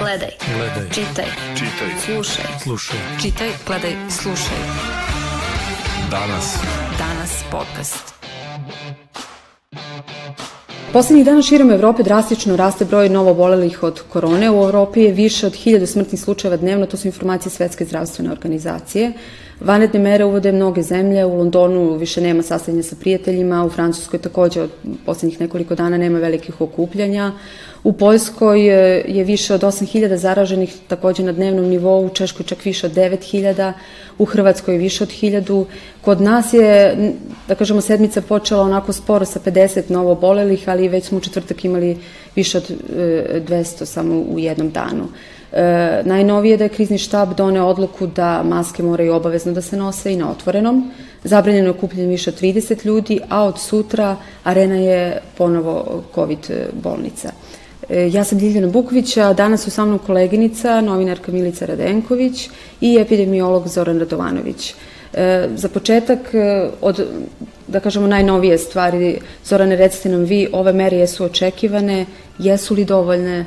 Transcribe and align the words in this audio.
Gledaj. 0.00 0.30
Gledaj. 0.56 0.90
Čitaj. 0.90 1.24
Čitaj. 1.54 1.88
Slušaj. 2.04 2.44
Slušaj. 2.62 2.98
Čitaj, 3.22 3.48
gledaj, 3.66 3.92
slušaj. 4.10 4.58
Danas. 6.10 6.56
Danas 6.98 7.44
podcast. 7.50 8.14
Poslednjih 10.92 11.26
dana 11.26 11.42
širom 11.42 11.70
Evrope 11.70 12.02
drastično 12.02 12.56
raste 12.56 12.84
broj 12.84 13.08
novobolelih 13.08 13.82
od 13.82 14.02
korone. 14.12 14.50
U 14.50 14.64
Evropi 14.64 15.00
je 15.00 15.12
više 15.12 15.46
od 15.46 15.52
1000 15.52 15.86
smrtnih 15.86 16.20
slučajeva 16.20 16.56
dnevno, 16.56 16.86
to 16.86 16.96
su 16.96 17.08
informacije 17.08 17.50
Svetske 17.50 17.84
zdravstvene 17.84 18.32
organizacije. 18.32 19.12
Vanetne 19.60 20.00
mere 20.00 20.24
uvode 20.24 20.52
mnoge 20.52 20.82
zemlje, 20.82 21.24
u 21.24 21.36
Londonu 21.36 21.96
više 21.96 22.20
nema 22.20 22.42
sastavljanja 22.42 22.82
sa 22.82 22.96
prijateljima, 23.00 23.64
u 23.64 23.70
Francuskoj 23.70 24.18
takođe 24.18 24.62
od 24.62 24.70
poslednjih 25.06 25.40
nekoliko 25.40 25.74
dana 25.74 25.98
nema 25.98 26.18
velikih 26.18 26.60
okupljanja. 26.60 27.32
U 27.84 27.92
Poljskoj 27.92 28.66
je 29.08 29.24
više 29.24 29.54
od 29.54 29.60
8000 29.60 30.14
zaraženih 30.14 30.76
takođe 30.88 31.22
na 31.22 31.32
dnevnom 31.32 31.64
nivou, 31.64 32.06
u 32.06 32.08
Češkoj 32.08 32.46
čak 32.46 32.64
više 32.64 32.86
od 32.86 32.92
9000, 32.92 33.72
u 34.18 34.24
Hrvatskoj 34.24 34.76
više 34.76 35.04
od 35.04 35.10
1000. 35.10 35.64
Kod 36.00 36.20
nas 36.20 36.52
je, 36.52 36.96
da 37.48 37.54
kažemo, 37.54 37.80
sedmica 37.80 38.22
počela 38.22 38.62
onako 38.62 38.92
sporo 38.92 39.24
sa 39.24 39.40
50 39.40 39.90
novo 39.90 40.14
bolelih, 40.14 40.68
ali 40.68 40.88
već 40.88 41.04
smo 41.04 41.18
u 41.18 41.20
četvrtak 41.20 41.64
imali 41.64 41.98
više 42.36 42.58
od 42.58 42.70
200 42.96 43.82
e, 43.82 43.86
samo 43.86 44.20
u 44.20 44.38
jednom 44.38 44.70
danu. 44.70 45.08
E, 45.52 46.02
najnovije 46.04 46.56
da 46.56 46.64
je 46.64 46.68
krizni 46.68 46.98
štab 46.98 47.34
doneo 47.34 47.66
odluku 47.66 48.06
da 48.06 48.42
maske 48.42 48.82
moraju 48.82 49.14
obavezno 49.14 49.52
da 49.52 49.62
se 49.62 49.76
nose 49.76 50.12
i 50.12 50.16
na 50.16 50.30
otvorenom. 50.30 50.90
Zabranjeno 51.24 51.66
je 51.66 51.70
okupljanje 51.70 52.08
više 52.08 52.30
od 52.30 52.40
30 52.40 52.86
ljudi, 52.86 53.20
a 53.28 53.44
od 53.44 53.58
sutra 53.58 54.16
arena 54.44 54.76
je 54.76 55.20
ponovo 55.38 56.02
COVID 56.14 56.50
bolnica. 56.82 57.32
E, 57.88 58.10
ja 58.12 58.24
sam 58.24 58.38
Ljiljana 58.38 58.68
Buković, 58.68 59.16
a 59.16 59.32
danas 59.32 59.64
su 59.64 59.70
sa 59.70 59.84
mnom 59.84 59.98
koleginica, 59.98 60.80
novinarka 60.80 61.32
Milica 61.32 61.66
Radenković 61.66 62.48
i 62.80 62.96
epidemiolog 63.00 63.68
Zoran 63.68 63.98
Radovanović. 63.98 64.74
E, 65.14 65.48
za 65.54 65.68
početak, 65.68 66.34
e, 66.34 66.68
od, 66.80 67.06
da 67.66 67.80
kažemo, 67.80 68.06
najnovije 68.06 68.58
stvari, 68.58 69.18
Zorane, 69.44 69.76
recite 69.76 70.08
nam 70.08 70.24
vi, 70.24 70.48
ove 70.52 70.72
mere 70.72 70.96
jesu 70.96 71.24
očekivane, 71.24 72.06
jesu 72.38 72.74
li 72.74 72.84
dovoljne? 72.84 73.46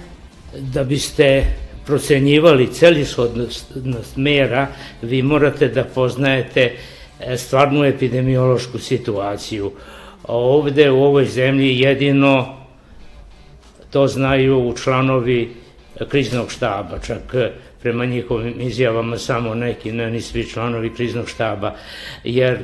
Da 0.73 0.83
biste 0.83 1.62
procenjivali 1.85 2.73
celishodnost 2.73 4.15
mera, 4.15 4.67
vi 5.01 5.21
morate 5.21 5.67
da 5.67 5.83
poznajete 5.83 6.71
stvarnu 7.37 7.85
epidemiološku 7.85 8.77
situaciju. 8.79 9.71
Ovde 10.23 10.91
u 10.91 11.03
ovoj 11.03 11.25
zemlji 11.25 11.79
jedino 11.79 12.63
To 13.93 14.07
znaju 14.07 14.73
članovi 14.83 15.53
kriznog 16.09 16.51
štaba, 16.51 16.99
čak 16.99 17.35
prema 17.81 18.05
njihovim 18.05 18.61
izjavama 18.61 19.17
samo 19.17 19.55
neki, 19.55 19.91
ne 19.91 20.11
ni 20.11 20.21
svi 20.21 20.49
članovi 20.49 20.89
kriznog 20.95 21.29
štaba, 21.29 21.75
jer 22.23 22.57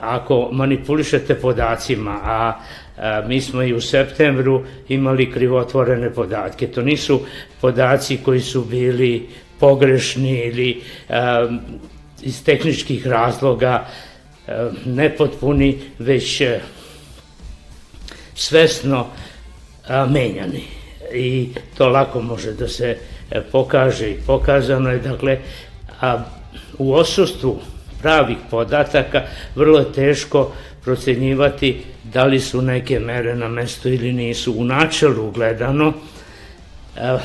ako 0.00 0.48
manipulišete 0.52 1.34
podacima, 1.34 2.20
a, 2.24 2.52
a 2.89 2.89
mi 3.26 3.40
smo 3.40 3.62
i 3.62 3.74
u 3.74 3.80
septembru 3.80 4.64
imali 4.88 5.32
krivotvorene 5.32 6.14
podatke, 6.14 6.66
to 6.66 6.82
nisu 6.82 7.20
podaci 7.60 8.16
koji 8.16 8.40
su 8.40 8.64
bili 8.64 9.28
pogrešni 9.60 10.38
ili 10.38 10.82
iz 12.22 12.44
tehničkih 12.44 13.06
razloga 13.06 13.86
nepotpuni, 14.84 15.78
već 15.98 16.40
a, 16.40 16.58
svesno 18.34 19.06
menjani. 20.08 20.62
I 21.14 21.48
to 21.78 21.88
lako 21.88 22.22
može 22.22 22.52
da 22.52 22.68
se 22.68 22.96
e, 23.30 23.40
pokaže 23.52 24.10
i 24.10 24.18
pokazano 24.26 24.90
je. 24.90 24.98
Dakle 24.98 25.38
a 26.00 26.24
u 26.78 26.94
osustvu 26.94 27.60
pravih 28.02 28.36
podataka 28.50 29.22
vrlo 29.54 29.78
je 29.78 29.92
teško 29.92 30.52
procenjivati 30.84 31.82
da 32.04 32.24
li 32.24 32.40
su 32.40 32.62
neke 32.62 33.00
mere 33.00 33.34
na 33.36 33.48
mesto 33.48 33.88
ili 33.88 34.12
nisu. 34.12 34.54
U 34.58 34.64
načelu 34.64 35.30
gledano 35.30 35.92
a, 36.96 37.18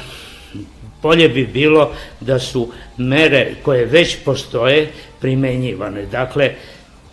bolje 1.01 1.29
bi 1.29 1.47
bilo 1.47 1.91
da 2.19 2.39
su 2.39 2.71
mere 2.97 3.55
koje 3.63 3.85
već 3.85 4.17
postoje 4.25 4.91
primenjivane. 5.21 6.05
Dakle, 6.05 6.51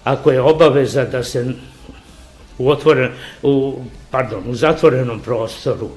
ako 0.05 0.31
je 0.31 0.41
obaveza 0.41 1.05
da 1.05 1.23
se 1.25 1.47
u, 2.59 2.71
otvoren, 2.71 3.11
u, 3.43 3.79
pardon, 4.11 4.43
u 4.47 4.55
zatvorenom 4.55 5.21
prostoru 5.21 5.89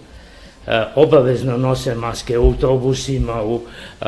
e, 0.67 0.83
obavezno 0.95 1.57
nose 1.57 1.95
maske 1.95 2.37
u 2.37 2.45
autobusima, 2.45 3.43
u 3.43 3.61
e, 4.01 4.05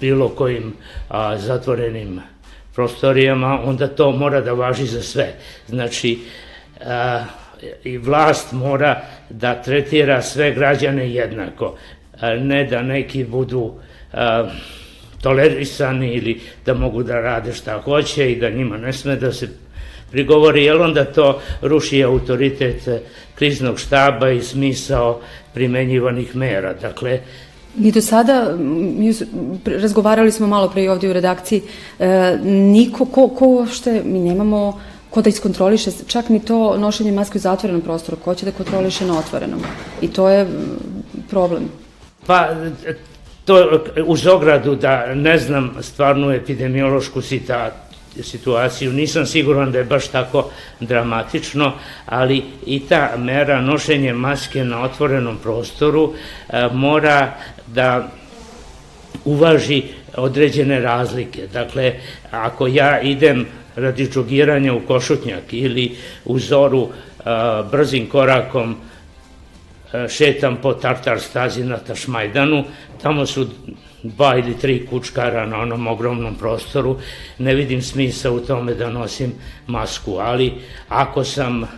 bilo 0.00 0.28
kojim 0.28 0.72
a, 1.08 1.38
zatvorenim 1.38 2.20
prostorijama, 2.74 3.60
onda 3.64 3.88
to 3.88 4.10
mora 4.10 4.40
da 4.40 4.52
važi 4.52 4.86
za 4.86 5.02
sve. 5.02 5.34
Znači, 5.68 6.18
a, 6.86 7.24
i 7.84 7.98
vlast 7.98 8.52
mora 8.52 9.02
da 9.30 9.62
tretira 9.62 10.22
sve 10.22 10.52
građane 10.52 11.10
jednako, 11.10 11.76
a, 12.20 12.34
ne 12.34 12.64
da 12.64 12.82
neki 12.82 13.24
budu 13.24 13.74
a, 14.12 14.48
tolerisani 15.22 16.14
ili 16.14 16.40
da 16.66 16.74
mogu 16.74 17.02
da 17.02 17.20
rade 17.20 17.52
šta 17.52 17.80
hoće 17.80 18.32
i 18.32 18.36
da 18.36 18.50
njima 18.50 18.76
ne 18.76 18.92
sme 18.92 19.16
da 19.16 19.32
se 19.32 19.48
prigovori, 20.10 20.64
jer 20.64 20.76
onda 20.76 21.04
to 21.04 21.40
ruši 21.62 22.04
autoritet 22.04 22.88
kriznog 23.34 23.78
štaba 23.78 24.30
i 24.30 24.42
smisao 24.42 25.20
primenjivanih 25.54 26.36
mera. 26.36 26.74
Dakle, 26.74 27.20
Mi 27.76 27.92
do 27.92 28.00
sada, 28.00 28.56
mi 28.58 29.14
razgovarali 29.64 30.32
smo 30.32 30.46
malo 30.46 30.68
pre 30.68 30.90
ovde 30.90 31.10
u 31.10 31.12
redakciji, 31.12 31.62
e, 31.98 32.38
niko, 32.44 33.04
ko, 33.04 33.28
ko 33.28 33.66
šte, 33.66 34.02
mi 34.04 34.18
nemamo 34.18 34.80
ko 35.10 35.22
da 35.22 35.28
iskontroliše, 35.28 35.90
čak 36.06 36.28
ni 36.28 36.40
to 36.40 36.76
nošenje 36.78 37.12
maske 37.12 37.38
u 37.38 37.40
zatvorenom 37.40 37.82
prostoru, 37.82 38.16
ko 38.16 38.34
će 38.34 38.46
da 38.46 38.52
kontroliše 38.52 39.06
na 39.06 39.18
otvorenom. 39.18 39.60
I 40.00 40.08
to 40.08 40.28
je 40.28 40.46
problem. 41.30 41.68
Pa, 42.26 42.48
to 43.44 43.82
uz 44.06 44.26
ogradu 44.26 44.74
da 44.74 45.14
ne 45.14 45.38
znam 45.38 45.74
stvarnu 45.80 46.30
epidemiološku 46.30 47.22
situaciju. 48.22 48.92
Nisam 48.92 49.26
siguran 49.26 49.72
da 49.72 49.78
je 49.78 49.84
baš 49.84 50.08
tako 50.08 50.50
dramatično, 50.80 51.72
ali 52.06 52.42
i 52.66 52.80
ta 52.80 53.10
mera 53.18 53.60
nošenje 53.60 54.12
maske 54.12 54.64
na 54.64 54.82
otvorenom 54.82 55.38
prostoru 55.42 56.12
e, 56.48 56.68
mora 56.72 57.34
da 57.74 58.08
uvaži 59.24 59.82
određene 60.16 60.80
razlike. 60.80 61.46
Dakle, 61.46 61.94
ako 62.30 62.66
ja 62.66 63.00
idem 63.00 63.46
radi 63.76 64.08
džogiranja 64.08 64.74
u 64.74 64.80
Košutnjak 64.80 65.52
ili 65.52 65.96
u 66.24 66.38
Zoru 66.38 66.88
e, 66.88 67.22
brzim 67.70 68.06
korakom 68.06 68.76
šetam 70.08 70.56
po 70.62 70.72
Tartar 70.74 71.20
stazi 71.20 71.64
na 71.64 71.76
Tašmajdanu, 71.76 72.64
tamo 73.02 73.26
su 73.26 73.46
dva 74.02 74.38
ili 74.38 74.58
tri 74.58 74.86
kučkara 74.86 75.46
na 75.46 75.60
onom 75.60 75.86
ogromnom 75.86 76.34
prostoru, 76.34 76.98
ne 77.38 77.54
vidim 77.54 77.82
smisa 77.82 78.30
u 78.30 78.40
tome 78.40 78.74
da 78.74 78.90
nosim 78.90 79.32
masku, 79.66 80.16
ali 80.20 80.52
ako 80.88 81.24
sam 81.24 81.68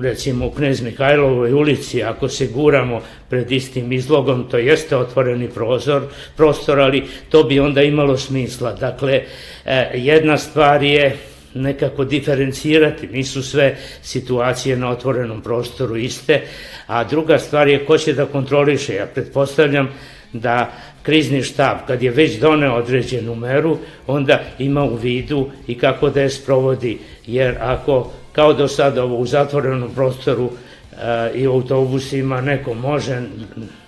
recimo 0.00 0.46
u 0.46 0.50
Knez 0.50 0.82
Mihajlovoj 0.82 1.52
ulici, 1.52 2.02
ako 2.02 2.28
se 2.28 2.46
guramo 2.46 3.00
pred 3.28 3.52
istim 3.52 3.92
izlogom, 3.92 4.46
to 4.50 4.58
jeste 4.58 4.96
otvoreni 4.96 5.48
prozor, 5.48 6.02
prostor, 6.36 6.80
ali 6.80 7.04
to 7.28 7.42
bi 7.42 7.60
onda 7.60 7.82
imalo 7.82 8.16
smisla. 8.16 8.72
Dakle, 8.72 9.22
e, 9.64 9.90
jedna 9.94 10.38
stvar 10.38 10.82
je 10.82 11.16
nekako 11.54 12.04
diferencirati, 12.04 13.06
nisu 13.06 13.42
sve 13.42 13.76
situacije 14.02 14.76
na 14.76 14.90
otvorenom 14.90 15.42
prostoru 15.42 15.96
iste, 15.96 16.42
a 16.86 17.04
druga 17.04 17.38
stvar 17.38 17.68
je 17.68 17.84
ko 17.84 17.98
će 17.98 18.12
da 18.12 18.26
kontroliše. 18.26 18.94
Ja 18.94 19.06
pretpostavljam 19.06 19.88
da 20.32 20.72
krizni 21.02 21.42
štab, 21.42 21.76
kad 21.86 22.02
je 22.02 22.10
već 22.10 22.38
doneo 22.40 22.74
određenu 22.74 23.34
meru, 23.34 23.78
onda 24.06 24.40
ima 24.58 24.84
u 24.84 24.96
vidu 24.96 25.50
i 25.66 25.78
kako 25.78 26.10
da 26.10 26.20
je 26.20 26.30
sprovodi, 26.30 26.98
jer 27.26 27.56
ako 27.60 28.10
kao 28.34 28.52
do 28.52 28.68
sada 28.68 29.04
ovo 29.04 29.16
u 29.16 29.26
zatvorenom 29.26 29.94
prostoru 29.94 30.50
e, 30.50 31.30
i 31.34 31.46
u 31.46 31.52
autobusima 31.52 32.40
neko 32.40 32.74
može, 32.74 33.22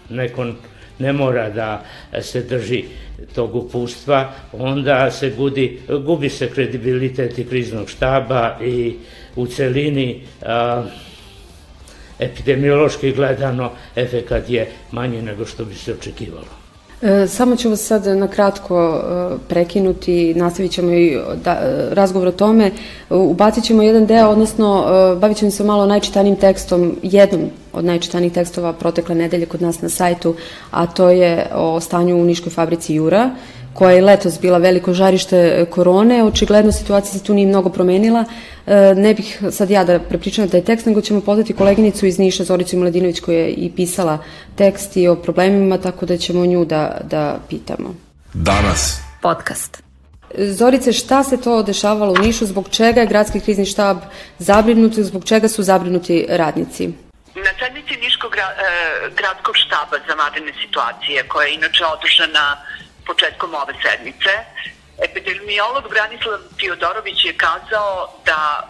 neko 0.09 0.47
ne 0.99 1.13
mora 1.13 1.51
da 1.51 1.85
se 2.21 2.43
drži 2.43 2.85
tog 3.35 3.55
upustva, 3.55 4.33
onda 4.53 5.11
se 5.11 5.31
gudi, 5.31 5.81
gubi 6.05 6.29
se 6.29 6.51
kredibilitet 6.51 7.39
i 7.39 7.45
kriznog 7.45 7.91
štaba 7.91 8.59
i 8.65 8.95
u 9.37 9.47
celini 9.47 10.23
a, 10.43 10.85
epidemiološki 12.19 13.13
gledano 13.13 13.73
efekat 13.97 14.51
je 14.51 14.69
manji 14.91 15.23
nego 15.23 15.47
što 15.47 15.65
bi 15.65 15.75
se 15.75 15.93
očekivalo. 15.93 16.66
E, 17.03 17.27
samo 17.27 17.57
ću 17.57 17.71
vas 17.71 17.81
sad 17.81 18.07
na 18.07 18.29
kratko 18.29 18.79
e, 18.79 19.37
prekinuti, 19.49 20.35
nastavit 20.35 20.73
ćemo 20.73 20.93
i 20.93 21.19
da, 21.45 21.59
razgovor 21.91 22.29
o 22.29 22.33
tome. 22.33 22.71
Ubacit 23.11 23.65
ćemo 23.65 23.83
jedan 23.83 24.07
deo, 24.07 24.29
odnosno 24.29 24.85
e, 24.89 25.17
bavit 25.17 25.37
ćemo 25.37 25.51
se 25.51 25.65
malo 25.65 25.87
najčitanijim 25.87 26.37
tekstom, 26.37 26.97
jednom 27.03 27.51
od 27.73 27.85
najčitanijih 27.85 28.33
tekstova 28.33 28.73
protekle 28.73 29.15
nedelje 29.15 29.47
kod 29.47 29.63
nas 29.63 29.83
na 29.83 29.89
sajtu, 29.89 30.35
a 30.71 30.87
to 30.87 31.11
je 31.11 31.47
o 31.55 31.81
stanju 31.81 32.17
u 32.17 32.25
Niškoj 32.25 32.53
fabrici 32.53 32.95
Jura, 32.95 33.31
koja 33.77 33.93
je 33.93 34.03
letos 34.03 34.41
bila 34.41 34.59
veliko 34.59 34.95
žarište 34.95 35.67
korone. 35.71 36.25
Očigledno 36.25 36.73
situacija 36.73 37.13
se 37.13 37.25
tu 37.25 37.35
nije 37.35 37.47
mnogo 37.47 37.71
promenila. 37.71 38.25
E, 38.67 38.95
ne 38.95 39.15
bih 39.15 39.41
sad 39.51 39.71
ja 39.71 39.85
da 39.85 39.99
prepričam 40.01 40.49
taj 40.49 40.65
tekst, 40.65 40.87
nego 40.87 41.01
ćemo 41.01 41.21
pozvati 41.21 41.53
koleginicu 41.53 42.07
iz 42.07 42.19
Niša, 42.19 42.45
Zoricu 42.45 42.77
Mladinović, 42.77 43.21
koja 43.21 43.39
je 43.39 43.51
i 43.51 43.73
pisala 43.77 44.19
tekst 44.57 44.97
i 44.97 45.09
o 45.09 45.17
problemima, 45.17 45.79
tako 45.79 46.07
da 46.07 46.17
ćemo 46.17 46.47
nju 46.47 46.65
da, 46.65 47.01
da 47.05 47.39
pitamo. 47.49 47.95
Danas. 48.35 49.01
Podcast. 49.23 49.83
Zorice, 50.35 50.93
šta 50.93 51.25
se 51.25 51.41
to 51.41 51.63
dešavalo 51.63 52.13
u 52.13 52.23
Nišu, 52.23 52.47
zbog 52.47 52.69
čega 52.69 53.01
je 53.01 53.07
gradski 53.07 53.41
krizni 53.41 53.67
štab 53.67 53.97
zabrinut, 54.39 54.93
zbog 54.93 55.25
čega 55.25 55.49
su 55.49 55.63
zabrinuti 55.63 56.27
radnici? 56.29 56.89
Na 57.35 57.53
sednici 57.59 57.97
Niškog 58.01 58.37
e, 58.37 58.41
gradskog 59.17 59.55
štaba 59.57 59.97
za 60.09 60.15
vanredne 60.15 60.53
situacije, 60.63 61.29
koja 61.29 61.47
je 61.47 61.55
inače 61.55 61.85
održana 61.85 62.57
početkom 63.07 63.55
ove 63.55 63.75
sedmice, 63.83 64.33
epidemiolog 65.09 65.85
Branislav 65.91 66.39
Tiodorović 66.59 67.25
je 67.25 67.39
kazao 67.47 68.21
da 68.25 68.41
e, 68.61 68.67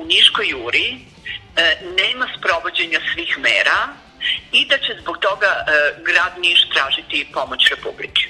u 0.00 0.04
Niškoj 0.04 0.48
juri 0.48 0.88
e, 0.92 1.76
nema 1.98 2.26
sprovođenja 2.38 3.00
svih 3.12 3.38
mera 3.38 3.80
i 4.52 4.66
da 4.66 4.78
će 4.78 4.96
zbog 5.00 5.18
toga 5.18 5.64
grad 6.04 6.32
Niš 6.38 6.68
tražiti 6.68 7.28
pomoć 7.32 7.70
Republike. 7.70 8.22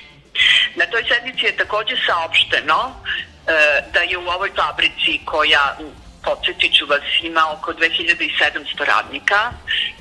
Na 0.75 0.87
toj 0.87 1.05
sednici 1.09 1.47
je 1.47 1.57
takođe 1.57 1.97
saopšteno 2.07 2.81
e, 2.91 3.53
da 3.93 4.01
je 4.01 4.19
u 4.19 4.29
ovoj 4.29 4.51
fabrici 4.57 5.21
koja 5.25 5.77
podsjetit 6.23 6.77
ću 6.79 6.87
vas, 6.87 7.03
ima 7.23 7.53
oko 7.53 7.73
2700 7.73 8.85
radnika. 8.85 9.53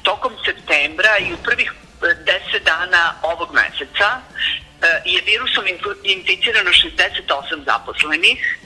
Tokom 0.03 0.33
septembra 0.45 1.17
i 1.17 1.33
u 1.33 1.37
prvih 1.43 1.73
10 2.01 2.63
dana 2.63 3.13
ovog 3.21 3.49
meseca 3.53 4.09
e, 4.17 5.01
je 5.05 5.21
virusom 5.21 5.63
inficirano 6.03 6.69
68 6.69 7.65
zaposlenih 7.65 8.57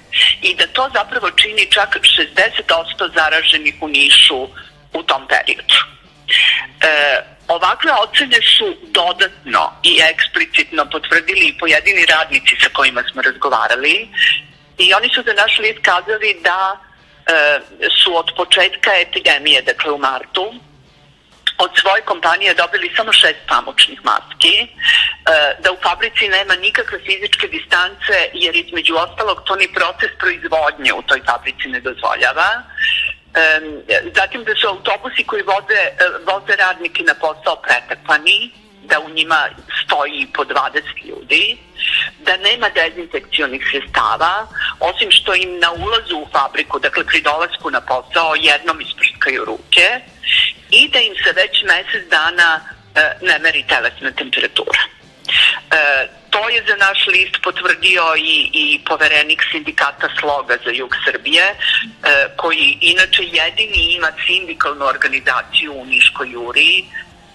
i 0.42 0.56
da 0.56 0.68
to 0.68 0.90
zapravo 0.94 1.32
čini 1.32 1.72
čak 1.72 1.98
60% 2.70 3.14
zaraženih 3.16 3.76
u 3.82 3.88
Nišu 3.88 4.48
u 4.94 5.04
tom 5.04 5.28
periodu. 5.28 5.76
E, 6.82 7.34
Ovakve 7.48 7.92
ocene 7.92 8.40
su 8.58 8.76
dodatno 8.92 9.72
i 9.84 10.00
eksplicitno 10.12 10.90
potvrdili 10.90 11.46
i 11.48 11.58
pojedini 11.58 12.06
radnici 12.06 12.56
sa 12.62 12.70
kojima 12.74 13.04
smo 13.12 13.22
razgovarali 13.22 14.10
i 14.78 14.94
oni 14.94 15.10
su 15.16 15.24
za 15.26 15.34
naš 15.34 15.60
list 15.60 15.80
kazali 15.82 16.40
da 16.44 16.78
e, 16.78 17.60
su 18.04 18.18
od 18.18 18.32
početka 18.36 18.92
epidemije, 19.02 19.62
dakle 19.62 19.92
u 19.92 19.98
martu, 19.98 20.54
od 21.58 21.72
svoje 21.82 22.02
kompanije 22.02 22.54
dobili 22.54 22.94
samo 22.96 23.14
šest 23.14 23.42
pamučnih 23.48 24.00
maski, 24.04 24.56
e, 24.62 24.68
da 25.64 25.72
u 25.72 25.78
fabrici 25.84 26.28
nema 26.28 26.56
nikakve 26.56 27.00
fizičke 27.00 27.48
distance, 27.48 28.16
jer 28.34 28.56
između 28.56 28.96
ostalog 28.96 29.44
to 29.46 29.56
ni 29.56 29.68
proces 29.74 30.12
proizvodnje 30.20 30.94
u 30.94 31.02
toj 31.02 31.22
fabrici 31.26 31.68
ne 31.68 31.80
dozvoljava, 31.80 32.50
zatim 34.16 34.44
da 34.44 34.56
su 34.56 34.68
autobusi 34.68 35.24
koji 35.24 35.44
voze, 35.44 35.82
e, 35.84 35.94
voze 36.32 36.56
radnike 36.56 37.04
na 37.04 37.14
posao 37.14 37.56
pretrpani, 37.56 38.52
da 38.84 39.00
u 39.00 39.10
njima 39.10 39.50
stoji 39.84 40.28
po 40.34 40.44
20 40.44 40.82
ljudi, 41.06 41.58
da 42.20 42.38
nema 42.38 42.70
dezinfekcionih 42.70 43.68
sredstava, 43.72 44.48
osim 44.80 45.12
što 45.12 45.36
im 45.36 45.60
na 45.60 45.72
ulazu 45.72 46.18
u 46.18 46.28
fabriku, 46.32 46.80
dakle 46.80 47.04
pri 47.06 47.22
dolasku 47.22 47.72
na 47.72 47.82
posao, 47.82 48.36
jednom 48.36 48.82
isprskaju 48.82 49.46
ruke 49.46 49.88
i 50.72 50.90
da 50.90 51.00
im 51.00 51.16
se 51.24 51.32
već 51.32 51.64
mesec 51.64 52.10
dana 52.10 52.60
e, 52.96 53.18
ne 53.22 53.40
meri 53.40 53.64
telesna 53.68 54.12
temperatura. 54.12 54.82
E, 55.72 56.08
to 56.30 56.50
je 56.50 56.64
za 56.68 56.76
naš 56.76 57.08
list 57.08 57.36
potvrdio 57.44 58.04
i, 58.18 58.50
i 58.54 58.80
poverenik 58.86 59.44
sindikata 59.52 60.10
Sloga 60.20 60.58
za 60.66 60.72
jug 60.72 60.96
Srbije, 61.06 61.44
e, 61.44 61.56
koji 62.38 62.78
inače 62.82 63.24
jedini 63.24 63.94
ima 63.96 64.12
sindikalnu 64.28 64.86
organizaciju 64.86 65.74
u 65.74 65.86
Niškoj 65.86 66.32
Juriji, 66.32 66.86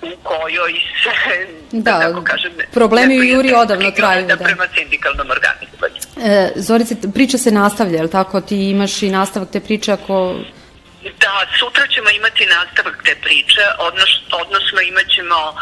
u 0.03 0.11
kojoj 0.23 0.73
se, 1.03 1.47
da, 1.73 1.93
da 1.93 2.01
tako 2.01 2.23
kažem, 2.25 2.53
problemi 2.73 3.21
u 3.21 3.23
Juri 3.23 3.53
odavno 3.55 3.91
traju. 3.91 4.27
Da, 4.27 4.37
prema 4.37 4.67
sindikalnom 4.75 5.31
organizovanju. 5.31 6.01
E, 6.25 6.53
Zorice, 6.57 6.95
priča 7.15 7.39
se 7.39 7.51
nastavlja, 7.51 8.03
je 8.03 8.11
tako? 8.11 8.41
Ti 8.41 8.71
imaš 8.71 9.03
i 9.03 9.11
nastavak 9.11 9.49
te 9.53 9.61
priče 9.61 9.93
ako 9.93 10.35
Da, 11.21 11.47
sutra 11.59 11.87
ćemo 11.87 12.11
imati 12.11 12.47
nastavak 12.47 12.97
te 13.05 13.15
priče, 13.25 13.65
odnos, 13.79 14.11
odnosno 14.43 14.81
imat 14.81 15.09
ćemo 15.17 15.39
e, 15.49 15.55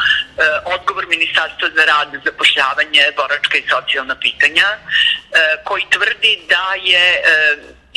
odgovor 0.74 1.04
Ministarstva 1.08 1.68
za 1.76 1.84
rad, 1.84 2.08
zapošljavanje, 2.24 3.02
boračka 3.16 3.56
i 3.58 3.68
socijalna 3.74 4.16
pitanja, 4.26 4.68
e, 4.72 4.78
koji 5.64 5.82
tvrdi 5.94 6.32
da 6.52 6.66
je 6.92 7.06
e, 7.14 7.22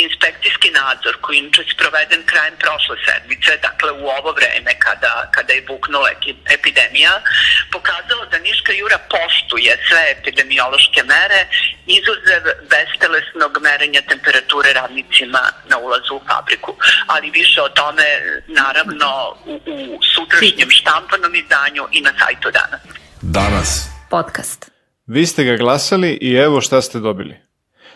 inspekcijski 0.05 0.69
nadzor 0.79 1.15
koji 1.21 1.37
inače 1.37 1.63
sproveden 1.73 2.21
krajem 2.31 2.55
prošle 2.63 2.95
sedmice, 3.05 3.51
dakle 3.67 3.91
u 3.91 4.05
ovo 4.17 4.31
vreme 4.39 4.71
kada, 4.85 5.13
kada 5.35 5.51
je 5.53 5.67
buknula 5.71 6.09
epidemija, 6.57 7.13
pokazalo 7.75 8.23
da 8.31 8.37
Niška 8.47 8.71
Jura 8.79 8.99
poštuje 9.13 9.71
sve 9.87 10.01
epidemiološke 10.15 11.01
mere 11.13 11.41
izuzev 11.97 12.43
bestelesnog 12.73 13.53
merenja 13.67 14.01
temperature 14.11 14.69
radnicima 14.73 15.43
na 15.69 15.75
ulazu 15.85 16.13
u 16.15 16.21
fabriku. 16.29 16.71
Ali 17.07 17.37
više 17.39 17.61
o 17.61 17.69
tome 17.69 18.07
naravno 18.47 19.09
u, 19.45 19.55
u 19.73 19.99
sutrašnjem 20.13 20.69
štampanom 20.79 21.35
izdanju 21.35 21.83
i 21.91 22.01
na 22.01 22.11
sajtu 22.19 22.49
danas. 22.59 22.81
Danas. 23.21 23.69
Podcast. 24.09 24.71
Vi 25.05 25.25
ste 25.25 25.43
ga 25.43 25.55
glasali 25.55 26.17
i 26.21 26.33
evo 26.35 26.61
šta 26.61 26.81
ste 26.81 26.99
dobili. 26.99 27.35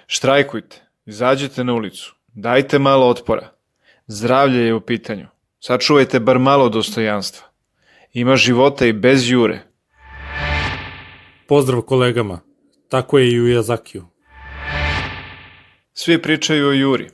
Štrajkujte. 0.07 0.82
Izađite 1.05 1.63
na 1.63 1.73
ulicu, 1.73 2.15
dajte 2.27 2.79
malo 2.79 3.07
otpora. 3.07 3.49
Zdravlje 4.07 4.59
je 4.59 4.73
u 4.73 4.81
pitanju. 4.81 5.27
Sačuvajte 5.59 6.19
bar 6.19 6.39
malo 6.39 6.69
dostojanstva. 6.69 7.47
Ima 8.13 8.35
života 8.35 8.85
i 8.85 8.93
bez 8.93 9.29
jure. 9.29 9.59
Pozdrav 11.47 11.81
kolegama. 11.81 12.39
Tako 12.89 13.17
je 13.17 13.31
i 13.31 13.41
u 13.41 13.47
Jazakiju. 13.47 14.05
Svi 15.93 16.21
pričaju 16.21 16.67
o 16.67 16.71
Juri. 16.71 17.09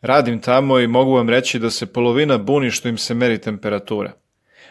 Radim 0.00 0.40
tamo 0.40 0.78
i 0.78 0.86
mogu 0.86 1.12
vam 1.12 1.28
reći 1.28 1.58
da 1.58 1.70
se 1.70 1.86
polovina 1.86 2.38
buni 2.38 2.70
što 2.70 2.88
im 2.88 2.98
se 2.98 3.14
meri 3.14 3.40
temperatura. 3.40 4.12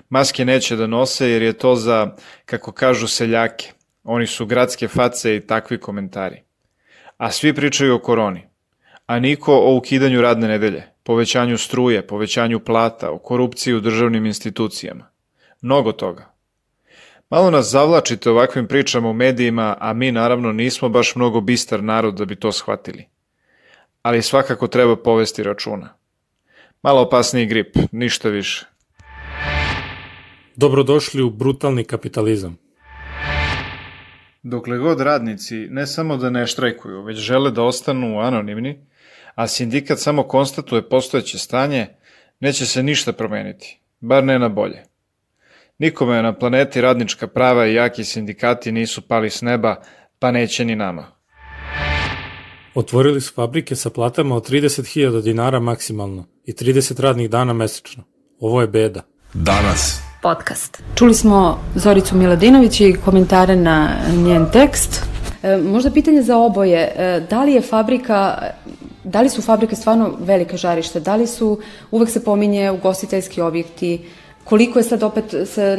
Maske 0.10 0.46
neće 0.46 0.76
da 0.76 0.88
nose 0.88 1.30
jer 1.30 1.42
je 1.42 1.54
to 1.54 1.76
za, 1.76 2.16
kako 2.46 2.72
kažu, 2.72 3.08
seljake. 3.08 3.72
Oni 4.04 4.28
su 4.28 4.46
gradske 4.46 4.88
face 4.88 5.36
i 5.36 5.48
takvi 5.48 5.80
komentari 5.80 6.45
a 7.18 7.32
svi 7.32 7.54
pričaju 7.54 7.96
o 7.96 8.00
koroni, 8.00 8.48
a 9.06 9.20
niko 9.20 9.54
o 9.54 9.76
ukidanju 9.76 10.22
radne 10.22 10.48
nedelje, 10.48 10.84
povećanju 11.04 11.58
struje, 11.58 12.08
povećanju 12.08 12.60
plata, 12.60 13.12
o 13.12 13.18
korupciji 13.18 13.74
u 13.74 13.80
državnim 13.80 14.26
institucijama. 14.26 15.08
Mnogo 15.62 15.92
toga. 15.92 16.36
Malo 17.30 17.52
nas 17.52 17.66
zavlačite 17.72 18.30
ovakvim 18.30 18.68
pričama 18.68 19.10
u 19.10 19.14
medijima, 19.14 19.78
a 19.80 19.94
mi 19.94 20.12
naravno 20.12 20.52
nismo 20.52 20.90
baš 20.90 21.16
mnogo 21.16 21.42
bistar 21.42 21.84
narod 21.84 22.16
da 22.16 22.26
bi 22.26 22.36
to 22.36 22.52
shvatili. 22.52 23.06
Ali 24.02 24.22
svakako 24.22 24.68
treba 24.68 24.96
povesti 24.96 25.44
računa. 25.44 25.98
Malo 26.84 27.02
opasniji 27.02 27.46
grip, 27.46 27.78
ništa 27.92 28.30
više. 28.30 28.66
Dobrodošli 30.56 31.24
u 31.24 31.30
brutalni 31.30 31.84
kapitalizam. 31.84 32.65
Dokle 34.48 34.78
god 34.78 35.02
radnici 35.02 35.56
ne 35.56 35.88
samo 35.88 36.18
da 36.18 36.30
ne 36.30 36.48
štrajkuju, 36.48 37.02
već 37.02 37.18
žele 37.18 37.52
da 37.52 37.64
ostanu 37.64 38.20
anonimni, 38.20 38.86
a 39.36 39.48
sindikat 39.48 40.00
samo 40.00 40.24
konstatuje 40.24 40.90
postojeće 40.90 41.38
stanje, 41.38 41.88
neće 42.40 42.66
se 42.66 42.84
ništa 42.84 43.14
promeniti, 43.14 43.80
bar 44.00 44.24
ne 44.24 44.40
na 44.40 44.50
bolje. 44.50 44.84
Nikome 45.80 46.22
na 46.22 46.34
planeti 46.34 46.82
radnička 46.82 47.28
prava 47.28 47.68
i 47.68 47.74
jaki 47.74 48.04
sindikati 48.04 48.72
nisu 48.72 49.02
pali 49.02 49.30
s 49.30 49.42
neba, 49.42 49.82
pa 50.20 50.32
neće 50.32 50.66
ni 50.66 50.76
nama. 50.76 51.12
Otvorili 52.76 53.22
su 53.22 53.34
fabrike 53.34 53.76
sa 53.76 53.90
platama 53.90 54.36
od 54.36 54.50
30.000 54.50 55.22
dinara 55.22 55.60
maksimalno 55.60 56.28
i 56.44 56.54
30 56.54 57.02
radnih 57.02 57.30
dana 57.30 57.54
mesečno. 57.54 58.04
Ovo 58.40 58.62
je 58.62 58.68
beda. 58.68 59.02
Danas 59.34 60.05
podcast. 60.26 60.82
Čuli 60.96 61.14
smo 61.14 61.60
Zoricu 61.76 62.16
Miladinović 62.16 62.82
i 62.82 62.94
komentare 63.06 63.56
na 63.56 63.90
njen 64.26 64.48
tekst. 64.54 65.04
E, 65.44 65.58
možda 65.58 65.92
pitanje 65.92 66.22
za 66.22 66.38
oboje, 66.38 66.80
e, 66.80 67.20
da 67.30 67.44
li 67.44 67.54
je 67.54 67.62
fabrika, 67.62 68.38
da 69.04 69.22
li 69.22 69.30
su 69.30 69.42
fabrike 69.42 69.76
stvarno 69.76 70.16
velike 70.20 70.58
žarište, 70.58 71.00
da 71.00 71.16
li 71.16 71.28
su, 71.28 71.60
uvek 71.92 72.10
se 72.10 72.24
pominje 72.24 72.72
ugostiteljski 72.72 73.42
objekti, 73.42 74.10
koliko 74.44 74.80
je 74.80 74.84
sad 74.84 75.04
opet 75.04 75.36
se 75.46 75.62
e, 75.62 75.78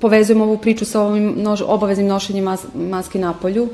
povezujemo 0.00 0.44
ovu 0.44 0.56
priču 0.58 0.84
sa 0.84 1.02
ovim 1.02 1.34
nož, 1.36 1.62
obaveznim 1.66 2.06
nošenjem 2.06 2.44
mas, 2.44 2.64
maski 2.74 3.18
na 3.18 3.34
polju, 3.34 3.68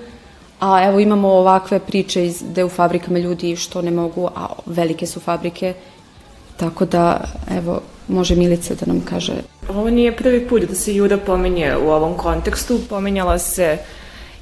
a 0.61 0.83
evo 0.89 1.01
imamo 1.01 1.29
ovakve 1.29 1.79
priče 1.79 2.27
iz, 2.27 2.43
gde 2.51 2.65
u 2.65 2.69
fabrikama 2.69 3.19
ljudi 3.19 3.57
što 3.57 3.83
ne 3.83 3.91
mogu, 3.91 4.27
a 4.27 4.47
velike 4.67 5.07
su 5.07 5.21
fabrike, 5.21 5.75
tako 6.57 6.85
da 6.85 7.21
evo 7.59 7.81
Može 8.09 8.37
Milica 8.37 8.75
da 8.75 8.87
nam 8.87 9.01
kaže. 9.01 9.33
Ovo 9.69 9.91
nije 9.91 10.17
prvi 10.17 10.49
put 10.49 10.63
da 10.63 10.75
se 10.75 10.95
Jura 10.95 11.17
pomenje 11.17 11.77
u 11.77 11.91
ovom 11.91 12.17
kontekstu. 12.17 12.79
Pomenjala 12.89 13.39
se 13.39 13.79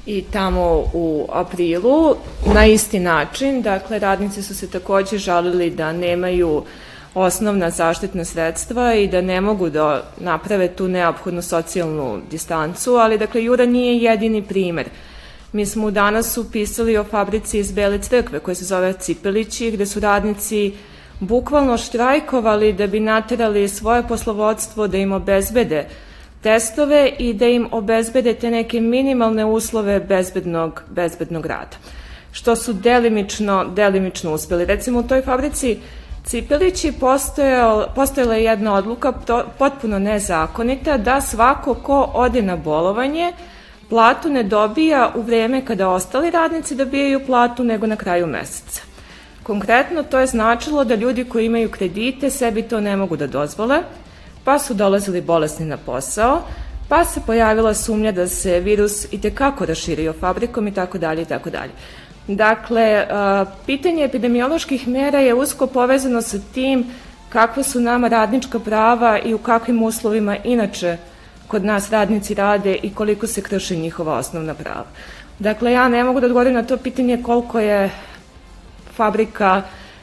i 0.05 0.23
tamo 0.31 0.83
u 0.93 1.27
aprilu 1.31 2.15
na 2.53 2.65
isti 2.65 2.99
način. 2.99 3.61
Dakle, 3.61 3.99
radnici 3.99 4.43
su 4.43 4.55
se 4.55 4.69
takođe 4.69 5.17
žalili 5.17 5.69
da 5.69 5.91
nemaju 5.91 6.63
osnovna 7.13 7.69
zaštitna 7.69 8.25
sredstva 8.25 8.95
i 8.95 9.07
da 9.07 9.21
ne 9.21 9.41
mogu 9.41 9.69
da 9.69 10.11
naprave 10.17 10.67
tu 10.67 10.87
neophodnu 10.87 11.41
socijalnu 11.41 12.21
distancu, 12.31 12.95
ali 12.95 13.17
dakle 13.17 13.43
Jura 13.43 13.65
nije 13.65 13.97
jedini 13.97 14.41
primer. 14.41 14.89
Mi 15.53 15.65
smo 15.65 15.91
danas 15.91 16.37
upisali 16.37 16.97
o 16.97 17.03
fabrici 17.03 17.59
iz 17.59 17.71
Bele 17.71 17.99
crkve 17.99 18.39
koja 18.39 18.55
se 18.55 18.65
zove 18.65 18.93
Cipelići, 18.93 19.71
gde 19.71 19.85
su 19.85 19.99
radnici 19.99 20.73
bukvalno 21.21 21.77
štrajkovali 21.77 22.73
da 22.73 22.87
bi 22.87 22.99
naterali 22.99 23.67
svoje 23.69 24.03
poslovodstvo 24.07 24.87
da 24.87 24.97
im 24.97 25.11
obezbede 25.11 25.85
testove 26.41 27.11
i 27.19 27.33
da 27.33 27.47
im 27.47 27.67
obezbede 27.71 28.33
te 28.33 28.51
neke 28.51 28.81
minimalne 28.81 29.45
uslove 29.45 29.99
bezbednog, 29.99 30.83
bezbednog 30.89 31.45
rada 31.45 31.77
što 32.31 32.55
su 32.55 32.73
delimično, 32.73 33.65
delimično 33.75 34.33
uspeli. 34.33 34.65
Recimo 34.65 34.99
u 34.99 35.03
toj 35.03 35.21
fabrici 35.21 35.77
Cipelići 36.25 36.91
postojala, 36.91 37.87
postojala 37.95 38.35
je 38.35 38.43
jedna 38.43 38.73
odluka 38.73 39.11
to, 39.11 39.43
potpuno 39.59 39.99
nezakonita 39.99 40.97
da 40.97 41.21
svako 41.21 41.73
ko 41.73 42.11
ode 42.13 42.41
na 42.41 42.55
bolovanje 42.55 43.33
platu 43.89 44.29
ne 44.29 44.43
dobija 44.43 45.11
u 45.15 45.21
vreme 45.21 45.65
kada 45.65 45.89
ostali 45.89 46.31
radnici 46.31 46.75
dobijaju 46.75 47.25
platu 47.25 47.63
nego 47.63 47.87
na 47.87 47.95
kraju 47.95 48.27
meseca. 48.27 48.90
Konkretno 49.51 50.03
to 50.03 50.19
je 50.19 50.27
značilo 50.27 50.83
da 50.83 50.95
ljudi 50.95 51.23
koji 51.23 51.45
imaju 51.45 51.71
kredite 51.71 52.29
sebi 52.29 52.61
to 52.63 52.79
ne 52.81 52.95
mogu 52.95 53.17
da 53.17 53.27
dozvole, 53.27 53.81
pa 54.43 54.59
su 54.59 54.73
dolazili 54.73 55.21
bolesni 55.21 55.65
na 55.65 55.77
posao, 55.77 56.41
pa 56.89 57.05
se 57.05 57.21
pojavila 57.25 57.73
sumnja 57.73 58.11
da 58.11 58.27
se 58.27 58.59
virus 58.59 59.07
i 59.11 59.21
tekako 59.21 59.65
raširio 59.65 60.13
fabrikom 60.13 60.67
i 60.67 60.73
tako 60.73 60.97
dalje 60.97 61.21
i 61.21 61.25
tako 61.25 61.49
dalje. 61.49 61.71
Dakle, 62.27 63.07
pitanje 63.65 64.03
epidemioloških 64.03 64.87
mera 64.87 65.19
je 65.19 65.33
usko 65.33 65.67
povezano 65.67 66.21
sa 66.21 66.37
tim 66.53 66.85
kakve 67.29 67.63
su 67.63 67.79
nama 67.79 68.07
radnička 68.07 68.59
prava 68.59 69.19
i 69.19 69.33
u 69.33 69.37
kakvim 69.37 69.83
uslovima 69.83 70.37
inače 70.43 70.97
kod 71.47 71.65
nas 71.65 71.89
radnici 71.91 72.33
rade 72.33 72.75
i 72.83 72.93
koliko 72.93 73.27
se 73.27 73.41
krše 73.41 73.75
njihova 73.75 74.17
osnovna 74.17 74.53
prava. 74.53 74.85
Dakle, 75.39 75.71
ja 75.71 75.89
ne 75.89 76.03
mogu 76.03 76.19
da 76.19 76.25
odgovorim 76.25 76.53
na 76.53 76.63
to 76.63 76.77
pitanje 76.77 77.19
koliko 77.23 77.59
je 77.59 77.89
fabrika 79.01 79.61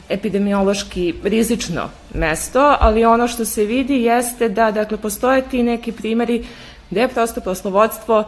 epidemiološki 0.09 1.15
rizično 1.25 1.83
mesto, 2.15 2.77
ali 2.81 3.05
ono 3.05 3.29
što 3.29 3.45
se 3.45 3.65
vidi 3.65 4.03
jeste 4.03 4.49
da 4.49 4.71
dakle, 4.71 4.97
postoje 4.97 5.43
ti 5.51 5.63
neki 5.63 5.93
primeri 5.93 6.45
gde 6.91 7.09
prosto 7.09 7.41
poslovodstvo 7.41 8.25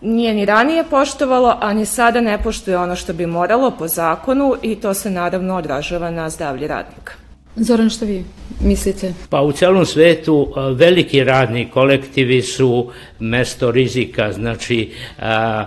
nije 0.00 0.34
ni 0.34 0.44
ranije 0.44 0.84
poštovalo, 0.90 1.56
a 1.60 1.72
ni 1.74 1.86
sada 1.86 2.20
ne 2.20 2.36
poštuje 2.42 2.78
ono 2.78 2.96
što 2.96 3.12
bi 3.12 3.26
moralo 3.26 3.70
po 3.70 3.88
zakonu 3.88 4.54
i 4.62 4.76
to 4.76 4.94
se 4.94 5.10
naravno 5.10 5.56
odražava 5.56 6.10
na 6.10 6.30
zdravlje 6.30 6.68
radnika. 6.68 7.12
Zoran, 7.56 7.90
što 7.90 8.04
vi 8.04 8.24
mislite? 8.60 9.14
Pa 9.30 9.40
u 9.42 9.52
celom 9.52 9.86
svetu 9.86 10.54
veliki 10.76 11.24
radni 11.24 11.70
kolektivi 11.70 12.42
su 12.42 12.90
mesto 13.18 13.70
rizika, 13.70 14.32
znači 14.32 14.92
a, 15.18 15.64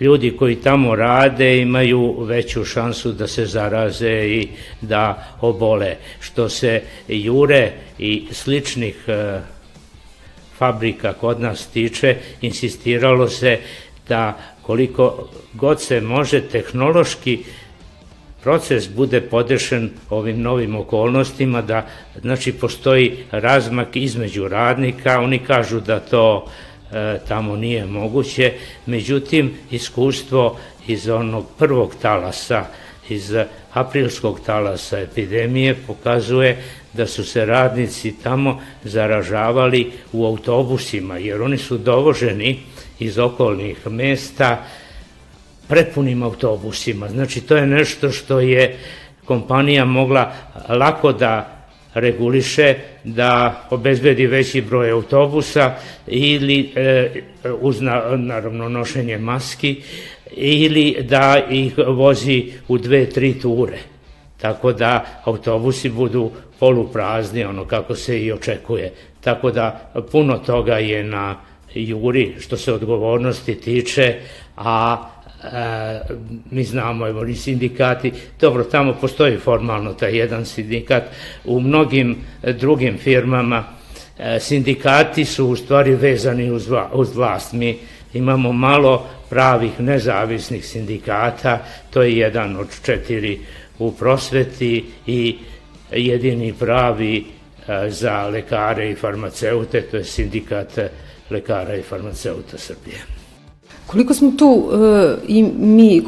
ljudi 0.00 0.36
koji 0.36 0.56
tamo 0.56 0.94
rade 0.94 1.58
imaju 1.58 2.16
veću 2.20 2.64
šansu 2.64 3.12
da 3.12 3.26
se 3.26 3.46
zaraze 3.46 4.10
i 4.10 4.48
da 4.80 5.36
obole. 5.40 5.96
Što 6.20 6.48
se 6.48 6.82
jure 7.08 7.72
i 7.98 8.28
sličnih 8.32 8.96
a, 9.08 9.40
fabrika 10.58 11.12
kod 11.12 11.40
nas 11.40 11.66
tiče, 11.66 12.16
insistiralo 12.40 13.28
se 13.28 13.58
da 14.08 14.38
koliko 14.62 15.28
god 15.54 15.82
se 15.82 16.00
može 16.00 16.40
tehnološki 16.40 17.38
proces 18.42 18.88
bude 18.88 19.20
podešen 19.20 19.90
ovim 20.10 20.42
novim 20.42 20.76
okolnostima, 20.76 21.62
da 21.62 21.86
znači 22.20 22.52
postoji 22.52 23.16
razmak 23.30 23.96
između 23.96 24.48
radnika, 24.48 25.20
oni 25.20 25.38
kažu 25.38 25.80
da 25.80 26.00
to 26.00 26.46
e, 26.46 26.67
tamo 27.28 27.56
nije 27.56 27.86
moguće, 27.86 28.52
međutim 28.86 29.54
iskustvo 29.70 30.56
iz 30.86 31.08
onog 31.08 31.46
prvog 31.58 31.94
talasa, 32.02 32.64
iz 33.08 33.34
aprilskog 33.72 34.40
talasa 34.46 34.98
epidemije 35.00 35.74
pokazuje 35.86 36.62
da 36.92 37.06
su 37.06 37.24
se 37.24 37.44
radnici 37.44 38.14
tamo 38.22 38.60
zaražavali 38.84 39.92
u 40.12 40.26
autobusima, 40.26 41.18
jer 41.18 41.42
oni 41.42 41.58
su 41.58 41.78
dovoženi 41.78 42.58
iz 42.98 43.18
okolnih 43.18 43.86
mesta 43.86 44.64
prepunim 45.68 46.22
autobusima. 46.22 47.08
Znači, 47.08 47.40
to 47.40 47.56
je 47.56 47.66
nešto 47.66 48.10
što 48.10 48.40
je 48.40 48.76
kompanija 49.24 49.84
mogla 49.84 50.32
lako 50.68 51.12
da 51.12 51.57
reguliše 52.00 52.74
da 53.04 53.62
obezbedi 53.70 54.26
veći 54.26 54.60
broj 54.60 54.90
autobusa 54.90 55.74
ili 56.06 56.70
e, 56.74 57.10
uz 57.60 57.80
na, 57.80 58.02
naravno 58.16 58.68
nošenje 58.68 59.18
maski 59.18 59.82
ili 60.36 60.96
da 61.08 61.40
ih 61.50 61.74
vozi 61.86 62.52
u 62.68 62.78
dve, 62.78 63.06
tri 63.06 63.40
ture. 63.40 63.78
Tako 64.40 64.72
da 64.72 65.04
autobusi 65.24 65.88
budu 65.88 66.30
poluprazni, 66.58 67.44
ono 67.44 67.64
kako 67.64 67.94
se 67.94 68.20
i 68.22 68.32
očekuje. 68.32 68.92
Tako 69.20 69.50
da 69.50 69.92
puno 70.12 70.38
toga 70.38 70.78
je 70.78 71.04
na 71.04 71.36
juri 71.74 72.34
što 72.40 72.56
se 72.56 72.72
odgovornosti 72.72 73.54
tiče, 73.54 74.14
a 74.56 74.96
e, 75.44 76.00
mi 76.50 76.64
znamo, 76.64 77.06
evo 77.06 77.24
ni 77.24 77.34
sindikati, 77.34 78.12
dobro, 78.40 78.64
tamo 78.64 78.94
postoji 79.00 79.36
formalno 79.36 79.92
taj 79.92 80.16
jedan 80.16 80.46
sindikat, 80.46 81.04
u 81.44 81.60
mnogim 81.60 82.16
drugim 82.60 82.98
firmama 82.98 83.64
e, 84.18 84.40
sindikati 84.40 85.24
su 85.24 85.46
u 85.46 85.56
stvari 85.56 85.94
vezani 85.94 86.50
uz, 86.50 86.68
uz 86.92 87.16
vlast. 87.16 87.52
Mi 87.52 87.78
imamo 88.14 88.52
malo 88.52 89.06
pravih 89.28 89.80
nezavisnih 89.80 90.66
sindikata, 90.66 91.58
to 91.90 92.02
je 92.02 92.16
jedan 92.16 92.56
od 92.56 92.68
četiri 92.84 93.38
u 93.78 93.92
prosveti 93.92 94.84
i 95.06 95.38
jedini 95.92 96.52
pravi 96.52 97.24
e, 97.68 97.90
za 97.90 98.26
lekare 98.26 98.90
i 98.90 98.94
farmaceute, 98.94 99.80
to 99.80 99.96
je 99.96 100.04
sindikat 100.04 100.78
lekara 101.30 101.74
i 101.74 101.82
farmaceuta 101.82 102.58
Srbije. 102.58 103.17
Koliko 103.90 104.14
smo 104.14 104.30
tu 104.30 104.46
uh, 104.46 104.70
i 105.28 105.42
mi, 105.42 106.02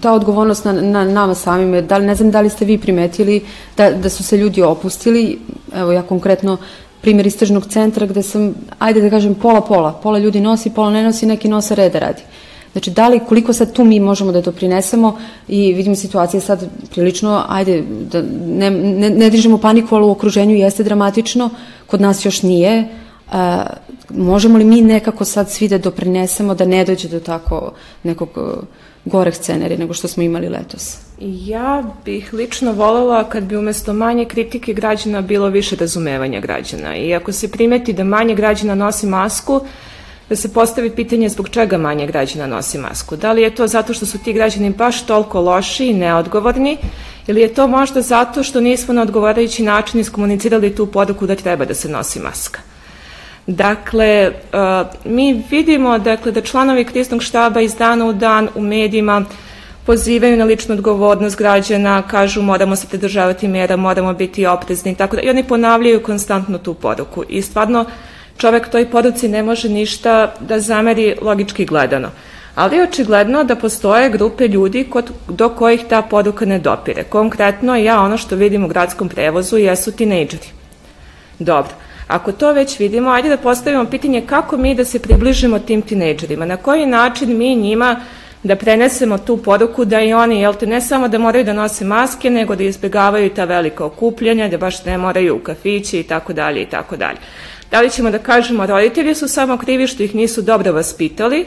ta 0.00 0.12
odgovornost 0.12 0.64
na, 0.64 0.72
na 0.72 1.04
nama 1.04 1.34
samime, 1.34 1.82
da 1.82 1.98
ne 1.98 2.14
znam 2.14 2.30
da 2.30 2.40
li 2.40 2.50
ste 2.50 2.64
vi 2.64 2.78
primetili 2.78 3.40
da, 3.76 3.90
da 3.90 4.08
su 4.08 4.24
se 4.24 4.36
ljudi 4.36 4.62
opustili, 4.62 5.38
evo 5.74 5.92
ja 5.92 6.02
konkretno 6.02 6.56
primjer 7.00 7.26
istražnog 7.26 7.66
centra 7.66 8.06
gde 8.06 8.22
sam, 8.22 8.54
ajde 8.78 9.00
da 9.00 9.10
kažem 9.10 9.34
pola-pola, 9.34 9.92
pola. 10.02 10.18
Ljudi 10.18 10.40
nosi, 10.40 10.70
pola 10.70 10.90
ne 10.90 11.02
nosi, 11.02 11.26
neki 11.26 11.48
nose 11.48 11.74
reda 11.74 11.98
radi. 11.98 12.22
Znači, 12.72 12.90
da 12.90 13.08
li, 13.08 13.20
koliko 13.28 13.52
sad 13.52 13.72
tu 13.72 13.84
mi 13.84 14.00
možemo 14.00 14.32
da 14.32 14.40
doprinesemo? 14.40 15.18
I 15.48 15.72
vidimo 15.72 15.96
situacije 15.96 16.40
sad 16.40 16.68
prilično, 16.90 17.44
ajde, 17.48 17.82
da 18.12 18.22
ne, 18.46 18.70
ne, 18.70 19.10
ne 19.10 19.30
dižemo 19.30 19.58
paniku, 19.58 19.94
ali 19.94 20.04
u 20.04 20.10
okruženju 20.10 20.56
jeste 20.56 20.84
dramatično, 20.84 21.50
kod 21.86 22.00
nas 22.00 22.24
još 22.24 22.42
nije, 22.42 22.88
a, 23.32 23.66
možemo 24.10 24.58
li 24.58 24.64
mi 24.64 24.80
nekako 24.80 25.24
sad 25.24 25.50
svi 25.50 25.68
da 25.68 25.78
doprinesemo 25.78 26.54
da 26.54 26.64
ne 26.64 26.84
dođe 26.84 27.08
do 27.08 27.20
tako 27.20 27.72
nekog 28.02 28.28
goreh 29.04 29.34
scenarija 29.34 29.78
nego 29.78 29.94
što 29.94 30.08
smo 30.08 30.22
imali 30.22 30.48
letos? 30.48 30.96
Ja 31.18 31.82
bih 32.04 32.34
lično 32.34 32.72
volela 32.72 33.24
kad 33.28 33.44
bi 33.44 33.56
umesto 33.56 33.92
manje 33.92 34.24
kritike 34.24 34.72
građana 34.72 35.20
bilo 35.20 35.48
više 35.48 35.76
razumevanja 35.76 36.40
građana. 36.40 36.96
I 36.96 37.14
ako 37.14 37.32
se 37.32 37.50
primeti 37.50 37.92
da 37.92 38.04
manje 38.04 38.34
građana 38.34 38.74
nosi 38.74 39.06
masku, 39.06 39.60
da 40.28 40.36
se 40.36 40.52
postavi 40.52 40.90
pitanje 40.90 41.28
zbog 41.28 41.48
čega 41.48 41.78
manje 41.78 42.06
građana 42.06 42.46
nosi 42.46 42.78
masku. 42.78 43.16
Da 43.16 43.32
li 43.32 43.42
je 43.42 43.54
to 43.54 43.66
zato 43.66 43.94
što 43.94 44.06
su 44.06 44.18
ti 44.18 44.32
građani 44.32 44.70
baš 44.70 45.06
toliko 45.06 45.40
loši 45.40 45.86
i 45.86 45.94
neodgovorni 45.94 46.76
ili 47.26 47.40
je 47.40 47.54
to 47.54 47.66
možda 47.66 48.02
zato 48.02 48.42
što 48.42 48.60
nismo 48.60 48.94
na 48.94 49.02
odgovarajući 49.02 49.62
način 49.62 50.00
iskomunicirali 50.00 50.74
tu 50.74 50.86
poruku 50.86 51.26
da 51.26 51.34
treba 51.34 51.64
da 51.64 51.74
se 51.74 51.88
nosi 51.88 52.20
maska. 52.20 52.71
Dakle, 53.46 54.32
uh, 54.52 54.86
mi 55.04 55.42
vidimo 55.50 55.98
dakle, 55.98 56.32
da 56.32 56.40
članovi 56.40 56.84
kriznog 56.84 57.22
štaba 57.22 57.60
iz 57.60 57.74
dana 57.74 58.06
u 58.06 58.12
dan 58.12 58.48
u 58.54 58.60
medijima 58.60 59.24
pozivaju 59.86 60.36
na 60.36 60.44
ličnu 60.44 60.74
odgovornost 60.74 61.38
građana, 61.38 62.02
kažu 62.02 62.42
moramo 62.42 62.76
se 62.76 62.86
pridržavati 62.88 63.48
mjera, 63.48 63.76
moramo 63.76 64.12
biti 64.14 64.46
oprezni, 64.46 64.94
tako 64.94 65.16
da 65.16 65.22
i 65.22 65.30
oni 65.30 65.44
ponavljaju 65.44 66.02
konstantno 66.02 66.58
tu 66.58 66.74
poruku 66.74 67.24
i 67.28 67.42
stvarno 67.42 67.84
čovek 68.36 68.68
toj 68.68 68.90
poruci 68.90 69.28
ne 69.28 69.42
može 69.42 69.68
ništa 69.68 70.34
da 70.40 70.60
zameri 70.60 71.16
logički 71.22 71.64
gledano. 71.64 72.10
Ali 72.54 72.76
je 72.76 72.82
očigledno 72.82 73.44
da 73.44 73.56
postoje 73.56 74.10
grupe 74.10 74.48
ljudi 74.48 74.84
kod, 74.84 75.10
do 75.28 75.48
kojih 75.48 75.84
ta 75.88 76.02
poruka 76.02 76.44
ne 76.44 76.58
dopire. 76.58 77.04
Konkretno 77.04 77.76
ja 77.76 78.00
ono 78.00 78.16
što 78.16 78.36
vidim 78.36 78.64
u 78.64 78.68
gradskom 78.68 79.08
prevozu 79.08 79.56
jesu 79.56 79.92
tinejdžeri 79.92 80.46
Dobro. 81.38 81.72
Ako 82.12 82.32
to 82.32 82.52
već 82.52 82.78
vidimo, 82.78 83.10
ajde 83.10 83.28
da 83.28 83.36
postavimo 83.36 83.84
pitanje 83.84 84.20
kako 84.26 84.56
mi 84.56 84.74
da 84.74 84.84
se 84.84 84.98
približimo 84.98 85.58
tim 85.58 85.82
tinejdžerima, 85.82 86.44
na 86.46 86.56
koji 86.56 86.86
način 86.86 87.38
mi 87.38 87.54
njima 87.56 88.00
da 88.42 88.56
prenesemo 88.56 89.18
tu 89.18 89.36
poruku 89.36 89.84
da 89.84 90.00
i 90.00 90.12
oni, 90.12 90.40
jel 90.40 90.54
te, 90.54 90.66
ne 90.66 90.80
samo 90.80 91.08
da 91.08 91.18
moraju 91.18 91.44
da 91.44 91.52
nose 91.52 91.84
maske, 91.84 92.30
nego 92.30 92.56
da 92.56 92.64
izbegavaju 92.64 93.30
ta 93.30 93.44
velika 93.44 93.84
okupljanja, 93.84 94.48
da 94.48 94.58
baš 94.58 94.84
ne 94.84 94.98
moraju 94.98 95.36
u 95.36 95.38
kafići 95.38 96.00
i 96.00 96.02
tako 96.02 96.32
dalje 96.32 96.62
i 96.62 96.66
tako 96.66 96.96
dalje. 96.96 97.18
Da 97.70 97.80
li 97.80 97.90
ćemo 97.90 98.10
da 98.10 98.18
kažemo 98.18 98.66
roditelji 98.66 99.14
su 99.14 99.28
samo 99.28 99.56
krivi 99.58 99.86
što 99.86 100.02
ih 100.02 100.14
nisu 100.14 100.42
dobro 100.42 100.72
vaspitali, 100.72 101.46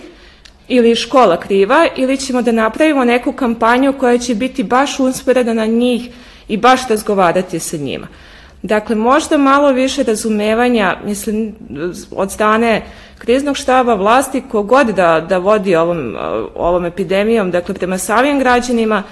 ili 0.68 0.96
škola 0.96 1.40
kriva, 1.40 1.88
ili 1.96 2.18
ćemo 2.18 2.42
da 2.42 2.52
napravimo 2.52 3.06
neku 3.06 3.32
kampanju 3.32 3.94
koja 3.94 4.18
će 4.18 4.36
biti 4.36 4.64
baš 4.64 5.00
usporeda 5.00 5.54
na 5.54 5.66
njih 5.66 6.10
i 6.48 6.58
baš 6.58 6.88
razgovarati 6.90 7.60
sa 7.60 7.78
njima. 7.78 8.08
Dakle, 8.66 8.96
možda 8.96 9.38
malo 9.38 9.72
više 9.72 10.04
razumevanja, 10.04 10.98
mislim, 11.06 11.56
od 12.12 12.32
strane 12.32 12.82
kriznog 13.18 13.58
štaba 13.58 13.94
vlasti, 13.94 14.44
kogod 14.52 14.88
da, 14.88 15.26
da 15.30 15.38
vodi 15.38 15.76
ovom, 15.76 16.16
ovom 16.56 16.86
epidemijom, 16.86 17.52
dakle, 17.52 17.76
prema 17.76 17.98
samim 17.98 18.40
građanima, 18.40 19.04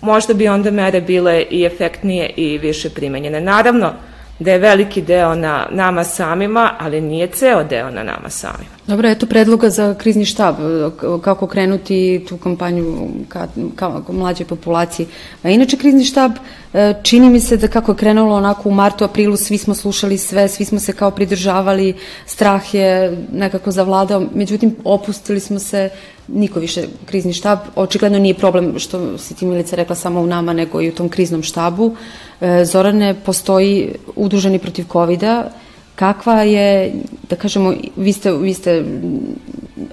možda 0.00 0.34
bi 0.34 0.48
onda 0.48 0.70
mere 0.70 1.00
bile 1.00 1.42
i 1.50 1.64
efektnije 1.64 2.30
i 2.36 2.58
više 2.58 2.90
primenjene. 2.90 3.40
Naravno, 3.40 3.92
da 4.38 4.52
je 4.52 4.58
veliki 4.58 5.02
deo 5.02 5.34
na 5.34 5.66
nama 5.70 6.04
samima, 6.04 6.70
ali 6.78 7.00
nije 7.00 7.26
ceo 7.26 7.64
deo 7.64 7.90
na 7.90 8.02
nama 8.02 8.28
samima. 8.28 8.77
Dobro, 8.88 9.08
eto 9.08 9.26
predloga 9.26 9.70
za 9.70 9.94
krizni 9.94 10.24
štab, 10.24 10.54
kako 11.22 11.46
krenuti 11.46 12.24
tu 12.28 12.36
kampanju 12.36 13.08
ka, 13.28 13.46
ka, 13.76 14.00
ka 14.06 14.12
mlađoj 14.12 14.46
populaciji. 14.46 15.06
A 15.42 15.50
inače, 15.50 15.76
krizni 15.76 16.04
štab, 16.04 16.32
e, 16.72 16.94
čini 17.02 17.30
mi 17.30 17.40
se 17.40 17.56
da 17.56 17.68
kako 17.68 17.92
je 17.92 17.96
krenulo 17.96 18.36
onako 18.36 18.68
u 18.68 18.72
martu, 18.72 19.04
aprilu, 19.04 19.36
svi 19.36 19.58
smo 19.58 19.74
slušali 19.74 20.18
sve, 20.18 20.48
svi 20.48 20.64
smo 20.64 20.80
se 20.80 20.92
kao 20.92 21.10
pridržavali, 21.10 21.94
strah 22.26 22.74
je 22.74 23.16
nekako 23.32 23.70
zavladao, 23.70 24.24
međutim, 24.34 24.76
opustili 24.84 25.40
smo 25.40 25.58
se, 25.58 25.90
niko 26.28 26.60
više 26.60 26.86
krizni 27.06 27.32
štab, 27.32 27.58
očigledno 27.76 28.18
nije 28.18 28.34
problem 28.34 28.78
što 28.78 29.18
si 29.18 29.34
ti 29.34 29.46
Milica 29.46 29.76
rekla 29.76 29.96
samo 29.96 30.20
u 30.20 30.26
nama, 30.26 30.52
nego 30.52 30.80
i 30.80 30.88
u 30.88 30.94
tom 30.94 31.08
kriznom 31.08 31.42
štabu. 31.42 31.96
E, 32.40 32.64
Zorane, 32.64 33.14
postoji 33.14 33.94
udruženi 34.16 34.58
protiv 34.58 34.84
COVID-a, 34.92 35.50
kakva 35.98 36.42
je, 36.42 36.92
da 37.30 37.36
kažemo, 37.36 37.74
vi 37.96 38.12
ste, 38.12 38.32
vi 38.32 38.54
ste 38.54 38.84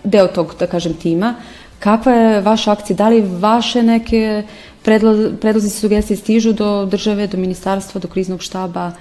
deo 0.03 0.27
tog, 0.27 0.53
da 0.59 0.67
kažem, 0.67 0.93
tima, 0.93 1.35
kakva 1.79 2.13
je 2.13 2.41
vaša 2.41 2.71
akcija, 2.71 2.97
da 2.97 3.09
li 3.09 3.23
vaše 3.39 3.83
neke 3.83 4.43
predlozi 4.83 5.67
i 5.67 5.69
sugestije 5.69 6.17
stižu 6.17 6.53
do 6.53 6.85
države, 6.85 7.27
do 7.27 7.37
ministarstva, 7.37 8.01
do 8.01 8.07
kriznog 8.07 8.41
štaba, 8.41 8.91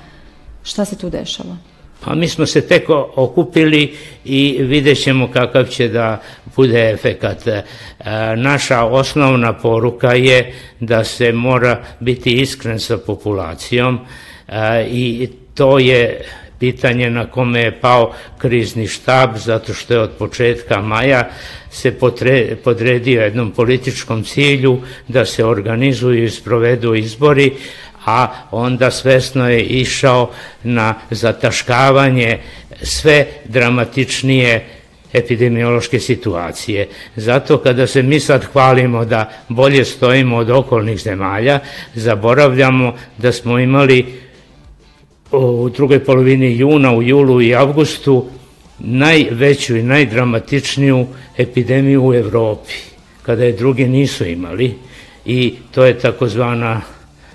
šta 0.63 0.85
se 0.85 0.97
tu 0.99 1.11
dešava? 1.11 1.57
Pa 2.01 2.15
mi 2.15 2.29
smo 2.29 2.47
se 2.47 2.61
tek 2.61 2.89
okupili 3.17 3.95
i 4.25 4.57
vidjet 4.61 5.03
ćemo 5.03 5.29
kakav 5.33 5.65
će 5.65 5.89
da 5.89 6.21
bude 6.57 6.91
efekat. 6.91 7.47
E, 7.47 7.63
naša 8.37 8.85
osnovna 8.85 9.53
poruka 9.53 10.15
je 10.15 10.55
da 10.81 11.05
se 11.05 11.33
mora 11.33 11.85
biti 12.01 12.33
iskren 12.33 12.81
sa 12.81 12.99
populacijom 12.99 13.99
e, 14.49 14.87
i 14.91 15.29
to 15.55 15.79
je 15.79 16.25
pitanje 16.59 17.11
na 17.11 17.27
kome 17.27 17.61
je 17.61 17.81
pao 17.81 18.13
krizni 18.39 18.87
štab, 18.87 19.37
zato 19.37 19.75
što 19.75 19.95
je 19.95 20.01
od 20.01 20.11
početka 20.19 20.81
maja 20.81 21.29
se 21.71 21.99
podredio 22.65 23.23
jednom 23.23 23.51
političkom 23.51 24.25
cilju 24.25 24.79
da 25.09 25.25
se 25.25 25.45
organizuju 25.45 26.25
i 26.25 26.31
sprovedu 26.31 26.95
izbori, 26.95 27.53
a 28.07 28.29
onda 28.51 28.91
svesno 28.91 29.51
je 29.51 29.63
išao 29.63 30.31
na 30.63 30.95
zataškavanje 31.11 32.39
sve 32.83 33.27
dramatičnije 33.45 34.67
epidemiološke 35.13 36.01
situacije. 36.01 36.89
Zato 37.17 37.59
kada 37.59 37.87
se 37.87 38.03
mi 38.03 38.21
sad 38.21 38.45
hvalimo 38.45 39.05
da 39.05 39.31
bolje 39.49 39.85
stojimo 39.85 40.37
od 40.37 40.51
okolnih 40.51 40.99
zemalja, 40.99 41.61
zaboravljamo 41.95 42.97
da 43.19 43.33
smo 43.33 43.59
imali 43.59 44.24
u 45.39 45.69
drugoj 45.69 46.05
polovini 46.05 46.57
juna, 46.57 46.95
u 46.95 47.03
julu 47.03 47.43
i 47.43 47.55
avgustu 47.55 48.25
najveću 48.79 49.77
i 49.77 49.83
najdramatičniju 49.83 51.07
epidemiju 51.39 52.07
u 52.07 52.15
Evropi, 52.15 52.73
kada 53.23 53.45
je 53.45 53.53
drugi 53.53 53.89
nisu 53.89 54.25
imali 54.25 54.75
i 55.25 55.55
to 55.71 55.85
je 55.85 55.99
takozvana 55.99 56.81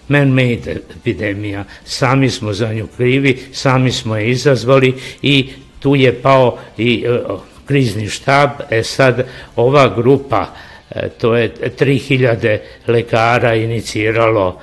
man-made 0.07 0.77
epidemija. 0.99 1.63
Sami 1.85 2.29
smo 2.29 2.53
za 2.53 2.73
nju 2.73 2.88
krivi, 2.97 3.39
sami 3.51 3.91
smo 3.91 4.15
je 4.15 4.29
izazvali 4.29 4.93
i 5.21 5.49
tu 5.79 5.95
je 5.95 6.13
pao 6.13 6.57
i 6.77 7.05
e, 7.07 7.19
krizni 7.65 8.09
štab. 8.09 8.49
E 8.69 8.83
sad, 8.83 9.27
ova 9.55 9.95
grupa, 9.95 10.45
e, 10.91 11.09
to 11.09 11.35
je 11.35 11.53
3000 11.79 12.57
lekara 12.88 13.55
iniciralo 13.55 14.62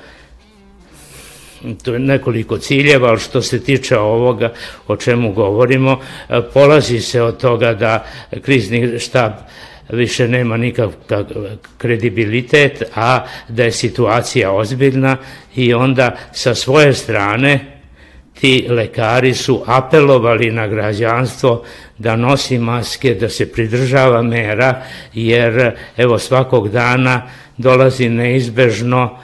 to 1.83 1.93
je 1.93 1.99
nekoliko 1.99 2.57
ciljeva, 2.57 3.09
ali 3.09 3.19
što 3.19 3.41
se 3.41 3.63
tiče 3.63 3.97
ovoga 3.97 4.53
o 4.87 4.95
čemu 4.95 5.33
govorimo, 5.33 5.99
e, 6.29 6.41
polazi 6.53 7.01
se 7.01 7.21
od 7.21 7.37
toga 7.37 7.73
da 7.73 8.05
krizni 8.41 8.99
štab 8.99 9.31
više 9.89 10.27
nema 10.27 10.57
nikakav 10.57 11.25
kredibilitet, 11.77 12.83
a 12.95 13.25
da 13.49 13.63
je 13.63 13.71
situacija 13.71 14.51
ozbiljna 14.51 15.17
i 15.55 15.73
onda 15.73 16.17
sa 16.31 16.55
svoje 16.55 16.93
strane 16.93 17.77
ti 18.39 18.65
lekari 18.69 19.33
su 19.33 19.63
apelovali 19.65 20.51
na 20.51 20.67
građanstvo 20.67 21.63
da 21.97 22.15
nosi 22.15 22.57
maske, 22.57 23.13
da 23.13 23.29
se 23.29 23.51
pridržava 23.51 24.21
mera, 24.21 24.81
jer 25.13 25.71
evo 25.97 26.19
svakog 26.19 26.69
dana 26.69 27.21
dolazi 27.57 28.09
neizbežno 28.09 29.19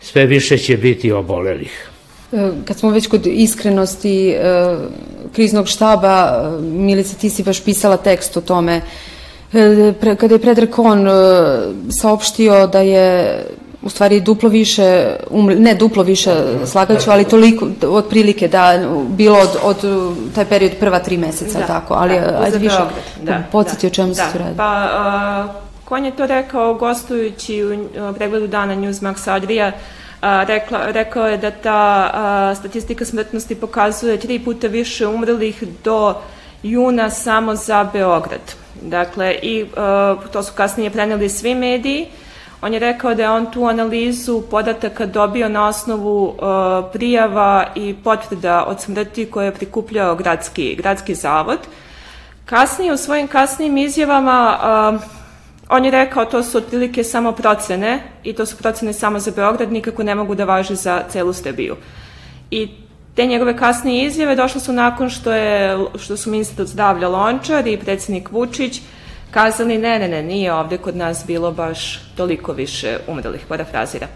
sve 0.00 0.26
više 0.26 0.58
će 0.58 0.76
biti 0.76 1.12
obolelih. 1.12 1.90
E, 2.32 2.50
kad 2.64 2.78
smo 2.78 2.90
već 2.90 3.06
kod 3.06 3.26
iskrenosti 3.26 4.30
e, 4.30 4.76
kriznog 5.32 5.68
štaba, 5.68 6.42
e, 6.58 6.62
Milica, 6.62 7.16
ti 7.16 7.30
si 7.30 7.42
baš 7.42 7.60
pisala 7.60 7.96
tekst 7.96 8.36
o 8.36 8.40
tome, 8.40 8.80
kada 10.02 10.34
je 10.34 10.38
Predrag 10.38 10.70
Kon 10.70 11.06
saopštio 11.90 12.66
da 12.66 12.80
je 12.80 13.38
u 13.82 13.90
stvari 13.90 14.20
duplo 14.20 14.48
više, 14.48 15.16
umre, 15.30 15.54
ne 15.54 15.74
duplo 15.74 16.02
više 16.02 16.34
slagaću, 16.66 17.10
ali 17.10 17.24
toliko, 17.24 17.68
otprilike 17.82 18.48
da 18.48 18.88
bilo 19.08 19.38
od, 19.38 19.56
od 19.62 19.76
taj 20.34 20.44
period 20.44 20.72
prva 20.80 20.98
tri 20.98 21.16
meseca, 21.16 21.58
da, 21.58 21.66
tako, 21.66 21.94
ali 21.94 22.14
da, 22.14 22.40
ajde 22.44 22.58
više 22.58 22.78
da, 23.22 23.42
podsjeti 23.52 23.86
da, 23.86 23.88
o 23.88 23.94
čemu 23.94 24.08
da, 24.08 24.14
se 24.14 24.32
tu 24.32 24.38
radi. 24.38 24.56
Pa, 24.56 24.64
a, 24.64 25.48
Kon 25.88 26.04
je 26.04 26.16
to 26.16 26.26
rekao 26.26 26.74
gostujući 26.74 27.64
u 27.64 28.14
pregledu 28.14 28.46
dana 28.46 28.76
Newsmax 28.76 29.30
Adria, 29.30 29.72
rekla, 30.22 30.90
rekao 30.90 31.26
je 31.26 31.36
da 31.36 31.50
ta 31.50 32.10
a, 32.14 32.54
statistika 32.54 33.04
smrtnosti 33.04 33.54
pokazuje 33.54 34.20
tri 34.20 34.38
puta 34.38 34.66
više 34.66 35.06
umrlih 35.06 35.64
do 35.84 36.14
juna 36.62 37.10
samo 37.10 37.54
za 37.54 37.84
Beograd. 37.92 38.54
Dakle, 38.82 39.34
i 39.42 39.66
a, 39.76 40.16
to 40.32 40.42
su 40.42 40.52
kasnije 40.54 40.90
preneli 40.90 41.28
svi 41.28 41.54
mediji. 41.54 42.06
On 42.62 42.74
je 42.74 42.78
rekao 42.78 43.14
da 43.14 43.22
je 43.22 43.30
on 43.30 43.52
tu 43.52 43.64
analizu 43.64 44.42
podataka 44.50 45.06
dobio 45.06 45.48
na 45.48 45.68
osnovu 45.68 46.34
a, 46.40 46.82
prijava 46.92 47.66
i 47.74 47.94
potvrda 48.04 48.64
od 48.64 48.80
smrti 48.80 49.30
koje 49.30 49.44
je 49.44 49.54
prikupljao 49.54 50.14
gradski, 50.14 50.74
gradski 50.74 51.14
zavod. 51.14 51.58
Kasnije, 52.44 52.92
u 52.92 52.96
svojim 52.96 53.28
kasnijim 53.28 53.76
izjavama, 53.78 54.58
a, 54.60 54.98
On 55.68 55.84
je 55.84 55.90
rekao 55.90 56.24
to 56.24 56.42
su 56.42 56.58
otprilike 56.58 57.04
samo 57.04 57.32
procene 57.32 58.02
i 58.24 58.32
to 58.32 58.46
su 58.46 58.56
procene 58.56 58.92
samo 58.92 59.18
za 59.18 59.30
Beograd, 59.30 59.72
nikako 59.72 60.02
ne 60.02 60.14
mogu 60.14 60.34
da 60.34 60.44
važe 60.44 60.74
za 60.74 61.02
celu 61.08 61.32
Srbiju. 61.32 61.76
I 62.50 62.68
te 63.14 63.26
njegove 63.26 63.56
kasnije 63.56 64.06
izjave 64.06 64.36
došle 64.36 64.60
su 64.60 64.72
nakon 64.72 65.10
što, 65.10 65.32
je, 65.32 65.78
što 65.98 66.16
su 66.16 66.30
ministar 66.30 66.66
zdravlja 66.66 67.08
Lončar 67.08 67.66
i 67.66 67.76
predsednik 67.76 68.30
Vučić 68.30 68.80
kazali 69.30 69.78
ne, 69.78 69.98
ne, 69.98 70.08
ne, 70.08 70.22
nije 70.22 70.52
ovde 70.52 70.78
kod 70.78 70.96
nas 70.96 71.24
bilo 71.26 71.52
baš 71.52 72.00
toliko 72.16 72.52
više 72.52 72.98
umrlih, 73.08 73.40
parafrazira. 73.48 74.06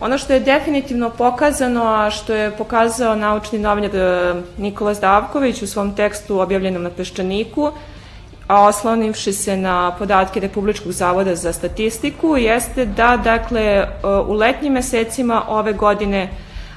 Ono 0.00 0.18
što 0.18 0.32
je 0.32 0.40
definitivno 0.40 1.10
pokazano, 1.10 1.84
a 1.84 2.10
što 2.10 2.34
je 2.34 2.50
pokazao 2.50 3.14
naučni 3.14 3.58
novinar 3.58 3.96
e, 3.96 4.34
Nikola 4.58 4.94
Zdavković 4.94 5.62
u 5.62 5.66
svom 5.66 5.96
tekstu 5.96 6.40
objavljenom 6.40 6.82
na 6.82 6.90
Peščaniku, 6.90 7.72
a 8.46 8.66
oslonivši 8.66 9.32
se 9.32 9.56
na 9.56 9.94
podatke 9.98 10.40
Republičkog 10.40 10.92
zavoda 10.92 11.34
za 11.34 11.52
statistiku, 11.52 12.36
jeste 12.36 12.86
da, 12.86 13.16
dakle, 13.24 13.62
e, 13.62 13.86
u 14.26 14.32
letnjim 14.32 14.72
mesecima 14.72 15.42
ove 15.48 15.72
godine, 15.72 16.28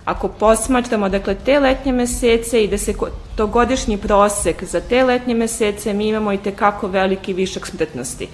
ako 0.05 0.27
posmatramo, 0.27 1.10
dakle, 1.10 1.36
te 1.45 1.60
letnje 1.60 1.91
mesece 1.91 2.63
i 2.63 2.67
da 2.67 2.77
se 2.77 2.93
to 3.36 3.47
godišnji 3.47 3.97
prosek 3.97 4.63
za 4.63 4.82
te 4.82 5.03
letnje 5.03 5.36
mesece, 5.36 5.93
mi 5.93 6.08
imamo 6.08 6.34
i 6.34 6.38
tekako 6.38 6.88
veliki 6.88 7.34
višak 7.34 7.67
smrtnosti. 7.67 8.27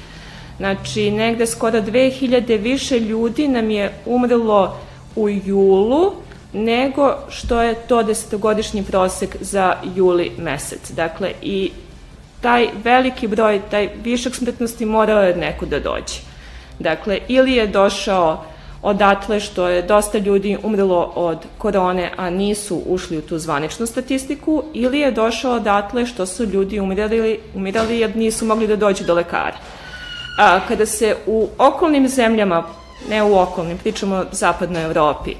Znači, 0.57 1.11
negde 1.11 1.47
skoro 1.47 1.81
2000 1.81 2.61
više 2.61 2.99
ljudi 2.99 3.47
nam 3.47 3.69
je 3.69 3.93
umrlo 4.05 4.77
u 5.15 5.29
julu 5.29 6.11
nego 6.53 7.15
što 7.29 7.61
je 7.61 7.75
to 7.75 8.03
desetogodišnji 8.03 8.83
prosek 8.83 9.37
za 9.41 9.73
juli 9.95 10.31
mesec. 10.37 10.91
Dakle, 10.91 11.31
i 11.41 11.71
taj 12.45 12.67
veliki 12.83 13.27
broj, 13.27 13.61
taj 13.71 13.89
višak 14.03 14.35
smrtnosti 14.35 14.85
morao 14.85 15.23
je 15.23 15.35
neko 15.35 15.65
da 15.65 15.79
dođe. 15.79 16.19
Dakle, 16.79 17.19
ili 17.27 17.53
je 17.53 17.67
došao 17.67 18.43
odatle 18.81 19.39
što 19.39 19.67
je 19.67 19.81
dosta 19.81 20.17
ljudi 20.17 20.57
umrlo 20.63 21.11
od 21.15 21.45
korone, 21.57 22.11
a 22.17 22.29
nisu 22.29 22.81
ušli 22.85 23.17
u 23.17 23.21
tu 23.21 23.39
zvaničnu 23.39 23.85
statistiku, 23.85 24.63
ili 24.73 24.99
je 24.99 25.11
došao 25.11 25.55
odatle 25.55 26.05
što 26.05 26.25
su 26.25 26.45
ljudi 26.45 26.79
umirali, 26.79 27.39
umirali 27.55 27.99
jer 27.99 28.15
nisu 28.15 28.45
mogli 28.45 28.67
da 28.67 28.75
dođu 28.75 29.03
do 29.03 29.13
lekara. 29.13 29.57
A, 30.37 30.59
kada 30.67 30.85
se 30.85 31.15
u 31.25 31.49
okolnim 31.57 32.07
zemljama, 32.07 32.63
ne 33.09 33.23
u 33.23 33.39
okolnim, 33.39 33.77
pričamo 33.77 34.15
o 34.15 34.25
zapadnoj 34.31 34.83
Evropi, 34.83 35.33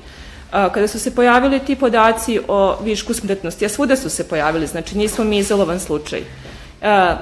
a, 0.51 0.69
kada 0.69 0.87
su 0.87 0.99
se 0.99 1.15
pojavili 1.15 1.59
ti 1.59 1.75
podaci 1.75 2.39
o 2.47 2.75
višku 2.83 3.13
smrtnosti, 3.13 3.65
a 3.65 3.69
svuda 3.69 3.95
su 3.95 4.09
se 4.09 4.27
pojavili, 4.27 4.67
znači 4.67 4.97
nismo 4.97 5.23
mi 5.23 5.37
izolovan 5.37 5.79
slučaj, 5.79 6.23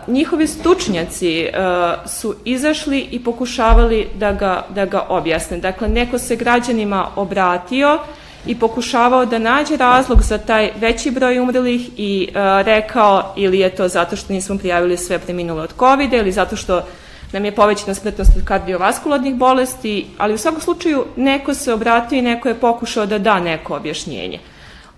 njihovi 0.08 0.48
stučnjaci 0.48 1.40
e, 1.40 1.52
su 2.06 2.36
izašli 2.46 3.08
i 3.12 3.24
pokušavali 3.24 4.08
da 4.16 4.32
ga, 4.32 4.66
da 4.70 4.86
ga 4.86 5.06
objasne. 5.10 5.58
Dakle, 5.58 5.88
neko 5.88 6.18
se 6.18 6.36
građanima 6.36 7.08
obratio 7.16 8.00
i 8.46 8.60
pokušavao 8.60 9.26
da 9.26 9.40
nađe 9.40 9.78
razlog 9.78 10.22
za 10.22 10.38
taj 10.38 10.72
veći 10.80 11.12
broj 11.12 11.40
umrlih 11.40 11.90
i 11.98 12.30
e, 12.30 12.64
rekao 12.64 13.34
ili 13.38 13.60
je 13.60 13.70
to 13.70 13.88
zato 13.88 14.16
što 14.16 14.34
nismo 14.34 14.58
prijavili 14.58 14.98
sve 14.98 15.20
preminule 15.20 15.62
od 15.62 15.74
COVID-a 15.80 16.18
ili 16.18 16.32
zato 16.32 16.56
što 16.56 16.84
nam 17.32 17.46
je 17.46 17.56
povećana 17.56 17.94
smrtnost 17.94 18.32
od 18.38 18.46
kardiovaskularnih 18.46 19.36
bolesti, 19.36 20.06
ali 20.18 20.34
u 20.34 20.38
svakom 20.38 20.62
slučaju 20.62 21.06
neko 21.16 21.54
se 21.54 21.74
obratio 21.74 22.18
i 22.18 22.22
neko 22.22 22.48
je 22.48 22.60
pokušao 22.60 23.06
da 23.06 23.18
da 23.18 23.40
neko 23.40 23.76
objašnjenje. 23.76 24.40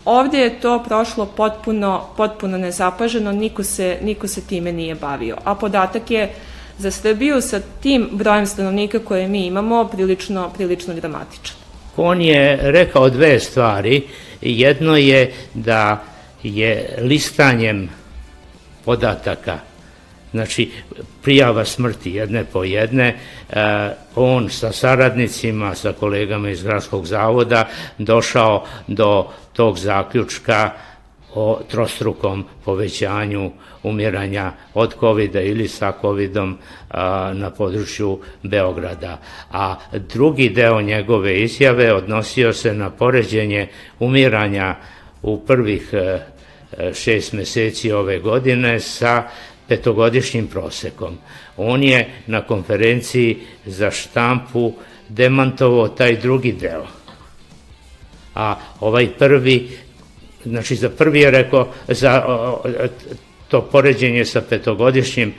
Ovde 0.06 0.38
je 0.38 0.60
to 0.60 0.84
prošlo 0.84 1.26
potpuno, 1.26 2.08
potpuno 2.18 2.58
nezapaženo, 2.58 3.32
niko 3.32 3.64
se, 3.64 3.98
niko 4.02 4.28
se 4.28 4.42
time 4.42 4.72
nije 4.72 4.96
bavio. 4.96 5.38
A 5.44 5.56
podatak 5.56 6.12
je 6.12 6.34
za 6.78 6.92
Srbiju 6.92 7.42
sa 7.42 7.62
tim 7.82 8.10
brojem 8.12 8.46
stanovnika 8.46 9.00
koje 9.00 9.28
mi 9.28 9.46
imamo 9.46 9.88
prilično, 9.88 10.50
prilično 10.50 10.94
dramatičan. 10.94 11.56
On 11.98 12.22
je 12.22 12.60
rekao 12.62 13.10
dve 13.10 13.40
stvari. 13.40 14.08
Jedno 14.42 14.98
je 14.98 15.34
da 15.54 16.04
je 16.44 16.98
listanjem 17.02 17.90
podataka 18.86 19.60
znači 20.36 20.72
prijava 21.24 21.66
smrti 21.66 22.12
jedne 22.12 22.44
po 22.44 22.64
jedne, 22.64 23.08
e, 23.08 23.16
on 24.16 24.50
sa 24.50 24.72
saradnicima, 24.72 25.76
sa 25.76 25.94
kolegama 25.94 26.50
iz 26.50 26.64
Gradskog 26.64 27.06
zavoda 27.06 27.68
došao 27.98 28.66
do 28.88 29.28
tog 29.54 29.80
zaključka 29.80 30.72
o 31.36 31.60
trostrukom 31.72 32.46
povećanju 32.66 33.52
umiranja 33.84 34.52
od 34.74 34.96
COVID-a 35.00 35.42
ili 35.42 35.68
sa 35.68 35.94
COVID-om 36.02 36.58
na 37.34 37.52
području 37.58 38.20
Beograda. 38.44 39.20
A 39.52 39.76
drugi 40.14 40.50
deo 40.50 40.82
njegove 40.82 41.42
izjave 41.42 41.94
odnosio 41.94 42.54
se 42.54 42.74
na 42.74 42.90
poređenje 42.90 43.68
umiranja 44.00 44.76
u 45.22 45.46
prvih 45.46 45.90
e, 45.94 46.20
šest 46.94 47.34
meseci 47.34 47.92
ove 47.92 48.20
godine 48.20 48.80
sa 48.80 49.24
petogodišnjim 49.68 50.48
prosekom. 50.48 51.18
On 51.58 51.84
je 51.84 52.10
na 52.28 52.42
konferenciji 52.42 53.38
za 53.66 53.92
štampu 53.92 54.74
demantovao 55.10 55.88
taj 55.88 56.18
drugi 56.18 56.52
deo. 56.52 56.86
A 58.36 58.56
ovaj 58.80 59.08
prvi, 59.18 59.70
znači 60.46 60.76
za 60.76 60.90
prvi 60.90 61.20
je 61.20 61.32
rekao, 61.32 61.68
za 61.88 62.24
to 63.48 63.62
poređenje 63.62 64.26
sa 64.26 64.42
petogodišnjim 64.42 65.34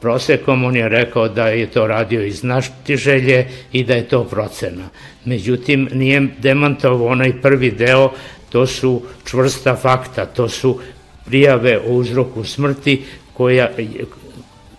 prosekom, 0.00 0.64
on 0.64 0.76
je 0.76 0.88
rekao 0.88 1.28
da 1.28 1.48
je 1.48 1.66
to 1.66 1.86
radio 1.86 2.22
iz 2.22 2.42
želje 2.88 3.46
i 3.72 3.84
da 3.84 3.94
je 3.94 4.08
to 4.08 4.24
procena. 4.24 4.88
Međutim, 5.24 5.88
nije 5.92 6.28
demantovao 6.38 7.06
onaj 7.06 7.40
prvi 7.42 7.70
deo, 7.70 8.10
to 8.50 8.66
su 8.66 9.02
čvrsta 9.24 9.76
fakta, 9.76 10.26
to 10.26 10.48
su 10.48 10.80
prijave 11.28 11.78
o 11.78 11.92
uzroku 11.92 12.44
smrti 12.44 13.04
koja, 13.32 13.70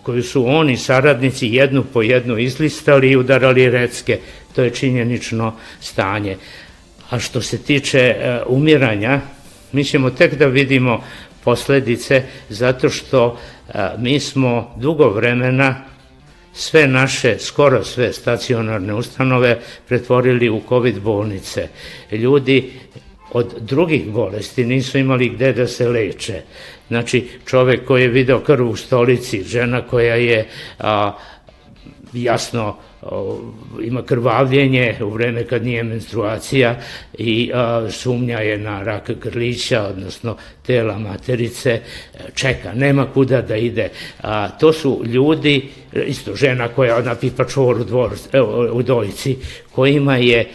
koju 0.04 0.24
su 0.24 0.46
oni 0.48 0.78
saradnici 0.78 1.48
jednu 1.48 1.84
po 1.94 2.02
jednu 2.02 2.38
izlistali 2.38 3.12
i 3.12 3.18
udarali 3.18 3.70
recke. 3.70 4.20
To 4.56 4.64
je 4.64 4.74
činjenično 4.74 5.54
stanje. 5.82 6.38
A 7.10 7.20
što 7.20 7.42
se 7.42 7.58
tiče 7.58 8.00
e, 8.00 8.42
umiranja, 8.48 9.22
mi 9.72 9.84
ćemo 9.84 10.10
tek 10.10 10.36
da 10.36 10.46
vidimo 10.46 11.04
posledice 11.44 12.24
zato 12.50 12.90
što 12.90 13.38
e, 13.68 13.74
mi 13.98 14.20
smo 14.20 14.76
dugo 14.78 15.10
vremena 15.10 15.86
sve 16.54 16.88
naše, 16.88 17.38
skoro 17.40 17.84
sve 17.84 18.14
stacionarne 18.14 18.94
ustanove 18.94 19.60
pretvorili 19.88 20.50
u 20.50 20.62
COVID 20.70 21.00
bolnice. 21.02 21.68
Ljudi 22.12 22.72
od 23.32 23.56
drugih 23.60 24.12
bolesti 24.12 24.66
nisu 24.66 24.98
imali 24.98 25.30
gde 25.30 25.54
da 25.54 25.68
se 25.68 25.88
leče. 25.88 26.42
Znači, 26.88 27.28
čovek 27.46 27.86
koji 27.86 28.02
je 28.02 28.08
video 28.08 28.40
krv 28.40 28.70
u 28.70 28.76
stolici, 28.76 29.44
žena 29.44 29.82
koja 29.82 30.16
je 30.16 30.48
a, 30.80 31.18
jasno 32.14 32.78
o, 33.02 33.40
ima 33.82 34.02
krvavljenje 34.02 34.96
u 35.02 35.10
vreme 35.10 35.44
kad 35.44 35.66
nije 35.66 35.84
menstruacija 35.84 36.76
i 37.18 37.52
a, 37.54 37.88
sumnja 37.92 38.40
je 38.40 38.58
na 38.58 38.84
rak 38.84 39.12
grlića, 39.12 39.84
odnosno 39.84 40.38
tela 40.66 40.98
materice, 40.98 41.82
čeka, 42.34 42.74
nema 42.74 43.06
kuda 43.14 43.42
da 43.42 43.56
ide. 43.56 43.90
A, 44.22 44.50
to 44.50 44.74
su 44.74 45.02
ljudi, 45.06 45.70
isto 46.06 46.36
žena 46.36 46.68
koja 46.68 47.02
napipa 47.02 47.46
čvor 47.46 47.80
u, 47.80 47.84
dvor, 47.84 48.12
u 48.72 48.84
dojici, 48.84 49.38
kojima 49.72 50.16
je 50.16 50.46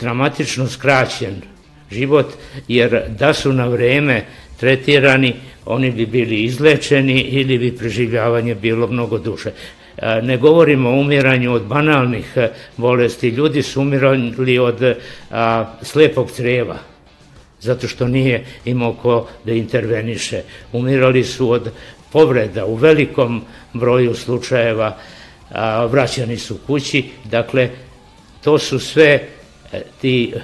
dramatično 0.00 0.68
skraćen 0.68 1.42
život, 1.90 2.26
jer 2.68 3.02
da 3.18 3.34
su 3.34 3.52
na 3.52 3.66
vreme 3.66 4.24
tretirani, 4.60 5.34
oni 5.66 5.90
bi 5.90 6.06
bili 6.06 6.42
izlečeni 6.42 7.20
ili 7.20 7.58
bi 7.58 7.76
preživljavanje 7.76 8.54
bilo 8.54 8.86
mnogo 8.86 9.18
duže. 9.18 9.52
Ne 10.22 10.36
govorimo 10.36 10.90
o 10.90 11.00
umiranju 11.00 11.52
od 11.52 11.62
banalnih 11.62 12.32
e, 12.36 12.48
bolesti, 12.76 13.28
ljudi 13.28 13.62
su 13.62 13.80
umirali 13.80 14.58
od 14.58 14.94
a, 15.30 15.74
slepog 15.82 16.30
creva, 16.30 16.78
zato 17.60 17.88
što 17.88 18.08
nije 18.08 18.44
imao 18.64 18.92
ko 18.92 19.28
da 19.44 19.52
interveniše. 19.52 20.42
Umirali 20.72 21.24
su 21.24 21.50
od 21.50 21.70
povreda 22.12 22.64
u 22.64 22.74
velikom 22.74 23.42
broju 23.72 24.14
slučajeva, 24.14 24.96
a, 25.50 25.84
vraćani 25.84 26.36
su 26.36 26.58
kući, 26.66 27.04
dakle, 27.24 27.68
to 28.44 28.58
su 28.58 28.78
sve 28.78 29.18
E, 29.18 29.39
ti 30.00 30.34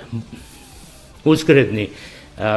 uskredni, 1.25 1.89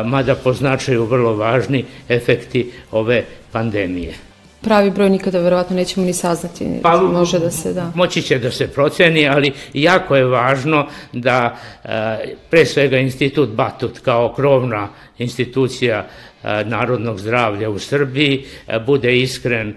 mada 0.05 0.35
po 0.35 0.53
značaju 0.53 1.05
vrlo 1.05 1.35
važni, 1.35 1.85
efekti 2.09 2.71
ove 2.91 3.23
pandemije. 3.51 4.13
Pravi 4.61 4.91
broj 4.91 5.09
nikada 5.09 5.39
verovatno 5.39 5.75
nećemo 5.75 6.05
ni 6.05 6.13
saznati, 6.13 6.67
pa, 6.81 7.01
može 7.01 7.39
da 7.39 7.51
se 7.51 7.73
da. 7.73 7.91
Moći 7.95 8.21
će 8.21 8.39
da 8.39 8.51
se 8.51 8.67
proceni, 8.67 9.27
ali 9.27 9.53
jako 9.73 10.15
je 10.15 10.25
važno 10.25 10.87
da 11.13 11.57
pre 12.49 12.65
svega 12.65 12.97
institut 12.97 13.49
Batut 13.49 13.99
kao 13.99 14.33
krovna 14.33 14.87
institucija 15.17 16.07
narodnog 16.65 17.19
zdravlja 17.19 17.69
u 17.69 17.79
Srbiji 17.79 18.45
bude 18.85 19.19
iskren 19.19 19.75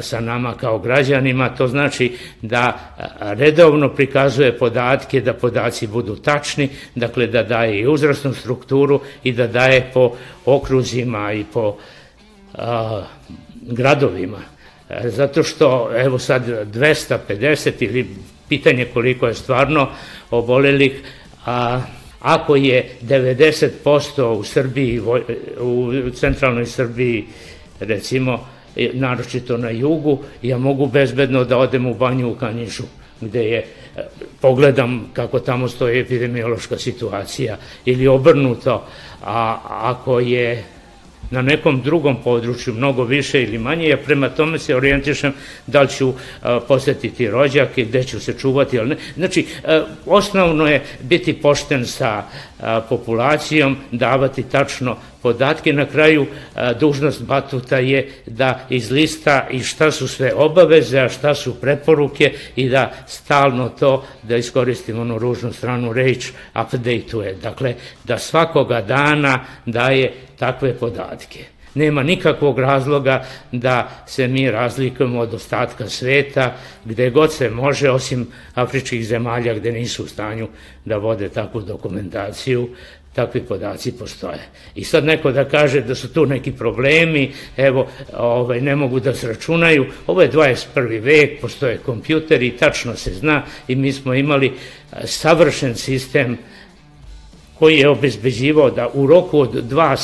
sa 0.00 0.20
nama 0.20 0.54
kao 0.54 0.78
građanima, 0.78 1.48
to 1.48 1.68
znači 1.68 2.16
da 2.42 2.94
redovno 3.20 3.88
prikazuje 3.88 4.58
podatke, 4.58 5.20
da 5.20 5.34
podaci 5.34 5.86
budu 5.86 6.16
tačni, 6.16 6.68
dakle 6.94 7.26
da 7.26 7.42
daje 7.42 7.80
i 7.80 7.86
uzrasnu 7.86 8.34
strukturu 8.34 9.00
i 9.24 9.32
da 9.32 9.46
daje 9.46 9.90
po 9.94 10.12
okruzima 10.46 11.32
i 11.32 11.44
po 11.52 11.76
a, 12.54 13.02
gradovima. 13.62 14.38
E, 14.88 15.10
zato 15.10 15.42
što, 15.42 15.90
evo 15.96 16.18
sad, 16.18 16.46
250 16.46 17.72
ili 17.78 18.08
pitanje 18.48 18.84
koliko 18.84 19.26
je 19.26 19.34
stvarno 19.34 19.88
obolelih, 20.30 21.02
a 21.46 21.80
ako 22.20 22.56
je 22.56 22.90
90% 23.02 24.22
u 24.22 24.44
Srbiji, 24.44 25.00
u 25.60 25.92
centralnoj 26.14 26.66
Srbiji, 26.66 27.26
recimo, 27.80 28.46
naročito 28.92 29.56
na 29.56 29.70
jugu, 29.70 30.18
ja 30.42 30.58
mogu 30.58 30.86
bezbedno 30.86 31.44
da 31.44 31.58
odem 31.58 31.86
u 31.86 31.94
banju 31.94 32.32
u 32.32 32.34
Kanjižu, 32.34 32.84
gde 33.20 33.44
je, 33.44 33.58
e, 33.58 34.02
pogledam 34.40 35.10
kako 35.12 35.40
tamo 35.40 35.68
stoji 35.68 36.00
epidemiološka 36.00 36.78
situacija, 36.78 37.56
ili 37.84 38.08
obrnuto, 38.08 38.84
a 39.24 39.60
ako 39.66 40.20
je 40.20 40.64
na 41.30 41.42
nekom 41.42 41.82
drugom 41.82 42.22
području, 42.22 42.74
mnogo 42.74 43.04
više 43.04 43.42
ili 43.42 43.58
manje, 43.58 43.88
ja 43.88 43.96
prema 43.96 44.28
tome 44.28 44.58
se 44.58 44.76
orijentišem 44.76 45.32
da 45.66 45.82
li 45.82 45.88
ću 45.88 46.12
a, 46.42 46.60
posetiti 46.68 47.30
rođake, 47.30 47.84
gde 47.84 48.04
ću 48.04 48.20
se 48.20 48.38
čuvati, 48.38 48.78
ali 48.78 48.88
ne. 48.88 48.96
Znači, 49.16 49.46
a, 49.64 49.84
osnovno 50.06 50.66
je 50.66 50.82
biti 51.02 51.32
pošten 51.32 51.86
sa 51.86 52.22
a, 52.60 52.80
populacijom, 52.88 53.76
davati 53.92 54.42
tačno 54.42 54.96
podatke. 55.22 55.72
Na 55.72 55.86
kraju 55.86 56.26
dužnost 56.80 57.22
Batuta 57.22 57.78
je 57.78 58.08
da 58.26 58.66
izlista 58.70 59.46
i 59.50 59.60
šta 59.60 59.90
su 59.90 60.08
sve 60.08 60.32
obaveze, 60.34 60.98
a 60.98 61.08
šta 61.08 61.34
su 61.34 61.60
preporuke 61.60 62.32
i 62.56 62.68
da 62.68 62.92
stalno 63.06 63.68
to, 63.68 64.04
da 64.22 64.36
iskoristimo 64.36 65.00
onu 65.00 65.18
ružnu 65.18 65.52
stranu 65.52 65.92
reč, 65.92 66.30
update-uje. 66.54 67.34
Dakle, 67.42 67.74
da 68.04 68.18
svakoga 68.18 68.80
dana 68.80 69.44
daje 69.66 70.12
takve 70.38 70.74
podatke. 70.74 71.17
Nema 71.74 72.02
nikakvog 72.02 72.58
razloga 72.58 73.24
da 73.52 74.04
se 74.06 74.28
mi 74.28 74.50
razlikujemo 74.50 75.20
od 75.20 75.34
ostatka 75.34 75.88
sveta, 75.88 76.54
gde 76.84 77.10
god 77.10 77.32
se 77.32 77.50
može, 77.50 77.90
osim 77.90 78.26
afričkih 78.54 79.06
zemalja 79.06 79.54
gde 79.54 79.72
nisu 79.72 80.04
u 80.04 80.06
stanju 80.06 80.48
da 80.84 80.96
vode 80.96 81.28
takvu 81.28 81.60
dokumentaciju, 81.60 82.68
takvi 83.14 83.40
podaci 83.40 83.92
postoje. 83.92 84.38
I 84.74 84.84
sad 84.84 85.04
neko 85.04 85.32
da 85.32 85.44
kaže 85.44 85.80
da 85.80 85.94
su 85.94 86.12
tu 86.12 86.26
neki 86.26 86.52
problemi, 86.52 87.32
evo, 87.56 87.88
ovaj, 88.16 88.60
ne 88.60 88.76
mogu 88.76 89.00
da 89.00 89.14
se 89.14 89.28
računaju, 89.28 89.86
ovo 90.06 90.22
je 90.22 90.32
21. 90.32 91.00
vek, 91.02 91.40
postoje 91.40 91.78
kompjuteri, 91.78 92.56
tačno 92.56 92.94
se 92.96 93.14
zna 93.14 93.42
i 93.68 93.76
mi 93.76 93.92
smo 93.92 94.14
imali 94.14 94.52
savršen 95.04 95.74
sistem 95.74 96.38
koji 97.58 97.78
je 97.78 97.88
obezbeđivao 97.88 98.70
da 98.70 98.88
u 98.94 99.06
roku 99.06 99.40
od 99.40 99.64
dva 99.64 99.96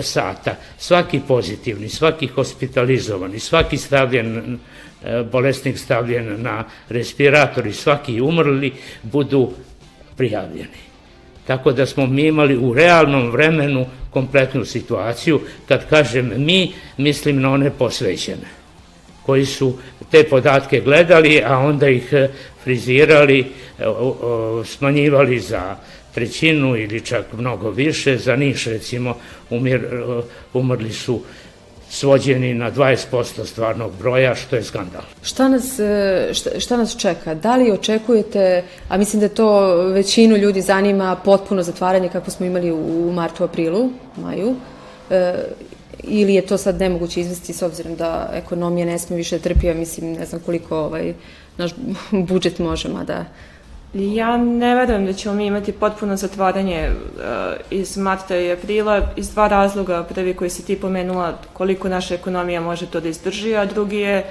sata 0.00 0.54
svaki 0.78 1.20
pozitivni, 1.28 1.88
svaki 1.88 2.26
hospitalizovani, 2.26 3.38
svaki 3.38 3.76
stavljen, 3.76 4.58
e, 5.04 5.22
bolesnik 5.32 5.78
stavljen 5.78 6.42
na 6.42 6.64
respirator 6.88 7.66
i 7.66 7.72
svaki 7.72 8.20
umrli 8.20 8.72
budu 9.02 9.50
prijavljeni. 10.16 10.86
Tako 11.46 11.72
da 11.72 11.86
smo 11.86 12.06
mi 12.06 12.26
imali 12.26 12.56
u 12.56 12.74
realnom 12.74 13.30
vremenu 13.30 13.86
kompletnu 14.10 14.64
situaciju. 14.64 15.40
Kad 15.68 15.88
kažem 15.88 16.32
mi, 16.36 16.72
mislim 16.96 17.40
na 17.40 17.50
one 17.50 17.70
posvećene 17.70 18.65
koji 19.26 19.46
su 19.46 19.72
te 20.10 20.24
podatke 20.24 20.80
gledali, 20.80 21.42
a 21.46 21.58
onda 21.58 21.88
ih 21.88 22.14
frizirali, 22.64 23.40
e, 23.40 23.84
smanjivali 24.64 25.40
za 25.40 25.76
trećinu 26.14 26.76
ili 26.76 27.00
čak 27.00 27.32
mnogo 27.32 27.70
više. 27.70 28.16
Za 28.16 28.36
Niš 28.36 28.66
recimo 28.66 29.16
umir, 29.50 29.80
umrli 30.52 30.92
su 30.92 31.20
svođeni 31.90 32.54
na 32.54 32.70
20% 32.72 33.44
stvarnog 33.44 33.92
broja, 33.98 34.34
što 34.34 34.56
je 34.56 34.64
skandal. 34.64 35.02
Šta 35.22 35.48
nas, 35.48 35.78
e, 35.78 36.30
šta, 36.34 36.60
šta 36.60 36.76
nas 36.76 36.96
čeka? 36.96 37.34
Da 37.34 37.56
li 37.56 37.72
očekujete, 37.72 38.62
a 38.88 38.96
mislim 38.96 39.20
da 39.20 39.28
to 39.28 39.76
većinu 39.92 40.36
ljudi 40.36 40.60
zanima, 40.60 41.16
potpuno 41.24 41.62
zatvaranje 41.62 42.08
kako 42.08 42.30
smo 42.30 42.46
imali 42.46 42.72
u 42.72 43.12
martu, 43.12 43.44
aprilu, 43.44 43.90
maju, 44.16 44.56
e, 45.10 45.34
ili 46.02 46.34
je 46.34 46.46
to 46.46 46.58
sad 46.58 46.80
nemoguće 46.80 47.20
izvesti 47.20 47.52
s 47.52 47.62
obzirom 47.62 47.96
da 47.96 48.30
ekonomija 48.32 48.86
ne 48.86 48.98
sme 48.98 49.16
više 49.16 49.38
trpija, 49.38 49.74
mislim, 49.74 50.12
ne 50.12 50.26
znam 50.26 50.40
koliko 50.40 50.78
ovaj, 50.78 51.14
naš 51.56 51.70
budžet 52.28 52.58
može, 52.58 52.88
mada 52.88 53.24
Ja 53.94 54.36
ne 54.36 54.74
verujem 54.74 55.06
da 55.06 55.12
ćemo 55.12 55.34
mi 55.34 55.46
imati 55.46 55.72
potpuno 55.72 56.16
zatvaranje 56.16 56.90
uh, 56.90 57.22
iz 57.70 57.96
marta 57.96 58.36
i 58.36 58.52
aprila 58.52 59.08
iz 59.16 59.30
dva 59.30 59.48
razloga. 59.48 60.02
Prvi 60.02 60.34
koji 60.34 60.50
si 60.50 60.64
ti 60.64 60.80
pomenula 60.80 61.38
koliko 61.52 61.88
naša 61.88 62.14
ekonomija 62.14 62.60
može 62.60 62.86
to 62.86 63.00
da 63.00 63.08
izdrži, 63.08 63.56
a 63.56 63.64
drugi 63.64 63.96
je 63.96 64.24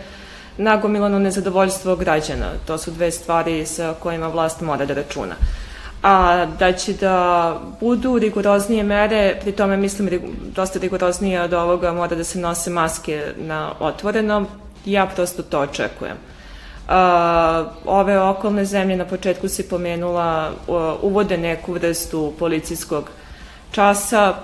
nagomilano 0.58 1.20
nezadovoljstvo 1.20 1.96
građana. 1.96 2.52
To 2.68 2.78
su 2.78 2.92
dve 2.92 3.12
stvari 3.12 3.66
sa 3.66 3.94
kojima 4.00 4.28
vlast 4.28 4.62
mora 4.62 4.86
da 4.86 4.94
računa. 4.94 5.36
A 6.08 6.46
da 6.60 6.72
će 6.74 6.94
da 6.94 7.60
budu 7.80 8.20
rigoroznije 8.20 8.84
mere, 8.84 9.38
pri 9.42 9.52
tome 9.52 9.78
mislim 9.78 10.10
dosta 10.56 10.80
rigoroznije 10.80 11.42
od 11.42 11.54
ovoga 11.54 11.94
mora 11.94 12.16
da 12.16 12.24
se 12.24 12.40
nose 12.40 12.70
maske 12.70 13.24
na 13.38 13.72
otvorenom, 13.80 14.48
ja 14.86 15.06
prosto 15.06 15.44
to 15.44 15.60
očekujem. 15.60 16.18
Uh, 16.18 16.92
ove 17.86 18.20
okolne 18.20 18.66
zemlje, 18.66 18.98
na 18.98 19.06
početku 19.06 19.48
si 19.48 19.70
pomenula, 19.70 20.52
uh, 20.68 20.76
uvode 21.02 21.38
neku 21.38 21.74
vrstu 21.74 22.34
policijskog 22.40 23.10
časa. 23.72 24.36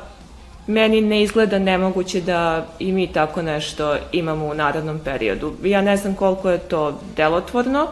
Meni 0.67 1.02
ne 1.02 1.24
izgleda 1.24 1.60
nemoguće 1.60 2.21
da 2.21 2.65
i 2.80 2.91
mi 2.91 3.08
tako 3.08 3.41
nešto 3.41 3.95
imamo 4.12 4.45
u 4.45 4.54
narodnom 4.54 5.00
periodu. 5.00 5.54
Ja 5.63 5.82
ne 5.82 5.97
znam 5.97 6.15
koliko 6.15 6.50
je 6.50 6.58
to 6.58 7.00
delotvorno, 7.15 7.88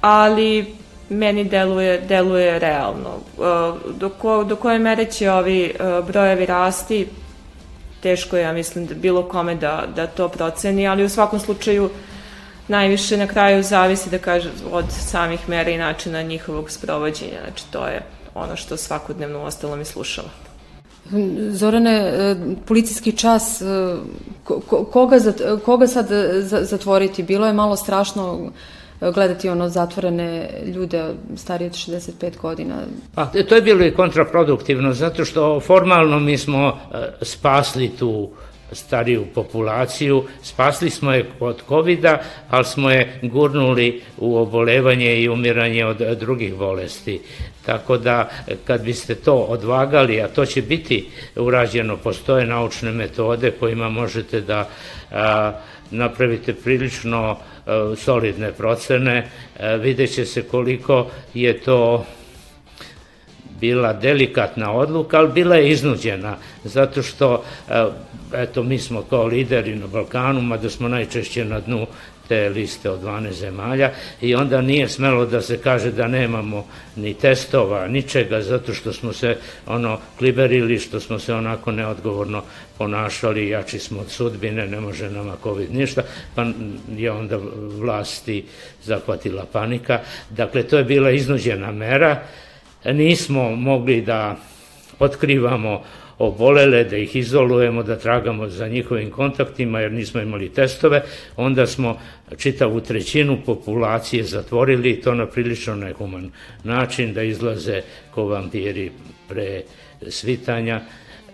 ali 0.00 0.81
meni 1.12 1.44
deluje, 1.44 2.00
deluje 2.00 2.58
realno. 2.58 3.10
Uh, 3.36 3.96
do, 3.98 4.08
ko, 4.08 4.44
do 4.44 4.56
koje 4.56 4.78
mere 4.78 5.04
će 5.04 5.30
ovi 5.30 5.74
uh, 5.74 6.06
brojevi 6.06 6.46
rasti, 6.46 7.08
teško 8.00 8.36
je, 8.36 8.42
ja 8.42 8.52
mislim, 8.52 8.86
da 8.86 8.94
bilo 8.94 9.22
kome 9.22 9.54
da, 9.54 9.84
da 9.96 10.06
to 10.06 10.28
proceni, 10.28 10.88
ali 10.88 11.04
u 11.04 11.08
svakom 11.08 11.40
slučaju 11.40 11.90
najviše 12.68 13.16
na 13.16 13.26
kraju 13.26 13.62
zavisi 13.62 14.10
da 14.10 14.18
kaže 14.18 14.50
od 14.72 14.84
samih 14.90 15.48
mera 15.48 15.70
i 15.70 15.78
načina 15.78 16.22
njihovog 16.22 16.70
sprovođenja. 16.70 17.38
Znači 17.44 17.64
to 17.70 17.86
je 17.86 18.02
ono 18.34 18.56
što 18.56 18.76
svakodnevno 18.76 19.42
ostalo 19.42 19.76
mi 19.76 19.84
slušala. 19.84 20.28
Zorane, 21.50 21.92
e, 21.92 22.36
policijski 22.66 23.12
čas, 23.12 23.62
e, 23.62 23.64
koga, 24.92 25.18
koga 25.64 25.86
sad 25.86 26.08
zatvoriti? 26.62 27.22
Bilo 27.22 27.46
je 27.46 27.52
malo 27.52 27.76
strašno 27.76 28.50
gledati 29.10 29.48
ono 29.48 29.68
zatvorene 29.68 30.50
ljude 30.74 31.04
starije 31.36 31.66
od 31.66 31.74
65 31.74 32.36
godina. 32.42 32.74
Pa, 33.14 33.26
to 33.48 33.54
je 33.54 33.62
bilo 33.62 33.84
i 33.84 33.94
kontraproduktivno, 33.94 34.92
zato 34.92 35.24
što 35.24 35.60
formalno 35.60 36.20
mi 36.20 36.38
smo 36.38 36.68
e, 36.68 36.96
spasli 37.22 37.88
tu 37.88 38.30
stariju 38.72 39.24
populaciju, 39.34 40.24
spasli 40.42 40.90
smo 40.90 41.12
je 41.12 41.30
od 41.40 41.62
covid 41.68 42.04
ali 42.50 42.64
smo 42.64 42.90
je 42.90 43.20
gurnuli 43.22 44.02
u 44.18 44.36
obolevanje 44.36 45.16
i 45.16 45.28
umiranje 45.28 45.84
od 45.86 45.96
drugih 45.96 46.54
bolesti. 46.54 47.20
Tako 47.66 47.98
da 47.98 48.28
kad 48.64 48.84
biste 48.84 49.14
to 49.14 49.34
odvagali, 49.34 50.20
a 50.22 50.28
to 50.28 50.46
će 50.46 50.62
biti 50.62 51.08
urađeno, 51.36 51.96
postoje 51.96 52.46
naučne 52.46 52.92
metode 52.92 53.50
kojima 53.50 53.88
možete 53.88 54.40
da 54.40 54.68
a, 55.10 55.52
napravite 55.90 56.54
prilično 56.54 57.36
a, 57.66 57.94
solidne 57.96 58.52
procene, 58.52 59.28
a, 59.60 59.74
vidjet 59.74 60.14
će 60.14 60.26
se 60.26 60.42
koliko 60.42 61.06
je 61.34 61.60
to 61.60 62.06
bila 63.60 63.92
delikatna 63.92 64.72
odluka, 64.72 65.18
ali 65.18 65.32
bila 65.32 65.56
je 65.56 65.70
iznuđena, 65.70 66.36
zato 66.64 67.02
što, 67.02 67.44
eto, 68.34 68.62
mi 68.62 68.78
smo 68.78 69.02
kao 69.02 69.26
lideri 69.26 69.76
na 69.76 69.86
Balkanu, 69.86 70.40
mada 70.40 70.70
smo 70.70 70.88
najčešće 70.88 71.44
na 71.44 71.60
dnu 71.60 71.86
te 72.32 72.48
liste 72.48 72.90
od 72.90 73.02
12 73.02 73.32
zemalja 73.32 73.90
i 74.20 74.34
onda 74.34 74.60
nije 74.60 74.88
smelo 74.88 75.26
da 75.26 75.42
se 75.42 75.58
kaže 75.58 75.90
da 75.90 76.06
nemamo 76.08 76.64
ni 76.96 77.14
testova, 77.14 77.88
ničega, 77.88 78.40
zato 78.40 78.74
što 78.74 78.92
smo 78.92 79.12
se 79.12 79.36
ono 79.66 79.98
kliberili, 80.18 80.78
što 80.78 81.00
smo 81.00 81.18
se 81.18 81.34
onako 81.34 81.72
neodgovorno 81.72 82.42
ponašali, 82.78 83.48
jači 83.48 83.78
smo 83.78 84.00
od 84.00 84.10
sudbine, 84.10 84.66
ne 84.66 84.80
može 84.80 85.10
nama 85.10 85.36
COVID 85.42 85.74
ništa, 85.74 86.02
pa 86.34 86.46
je 86.96 87.10
onda 87.10 87.36
vlasti 87.78 88.44
zahvatila 88.82 89.44
panika. 89.52 90.00
Dakle, 90.30 90.62
to 90.62 90.78
je 90.78 90.84
bila 90.84 91.10
iznuđena 91.10 91.72
mera, 91.72 92.22
nismo 92.84 93.50
mogli 93.56 94.00
da 94.00 94.36
otkrivamo 94.98 95.82
obolele, 96.22 96.84
da 96.84 96.96
ih 96.96 97.16
izolujemo, 97.16 97.82
da 97.82 97.98
tragamo 97.98 98.48
za 98.48 98.68
njihovim 98.68 99.10
kontaktima 99.10 99.80
jer 99.80 99.92
nismo 99.92 100.20
imali 100.20 100.48
testove, 100.48 101.02
onda 101.36 101.66
smo 101.66 101.98
čitavu 102.38 102.80
trećinu 102.80 103.38
populacije 103.46 104.24
zatvorili 104.24 104.90
i 104.90 105.00
to 105.00 105.14
na 105.14 105.26
prilično 105.26 105.74
nehuman 105.74 106.30
način 106.64 107.14
da 107.14 107.22
izlaze 107.22 107.82
ko 108.14 108.24
vampiri 108.24 108.90
pre 109.28 109.62
svitanja. 110.08 110.80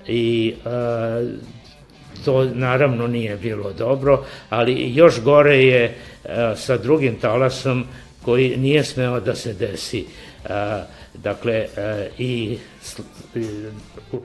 I 0.06 0.54
a, 0.64 1.22
to 2.24 2.44
naravno 2.44 3.06
nije 3.06 3.36
bilo 3.36 3.72
dobro, 3.72 4.24
ali 4.50 4.94
još 4.94 5.20
gore 5.20 5.56
je 5.56 5.94
a, 6.24 6.56
sa 6.56 6.76
drugim 6.76 7.16
talasom 7.20 7.84
koji 8.28 8.56
nije 8.56 8.84
smeo 8.84 9.20
da 9.20 9.34
se 9.34 9.54
desi. 9.54 10.04
A, 10.48 10.84
dakle 11.14 11.54
e, 11.54 12.10
i 12.18 12.58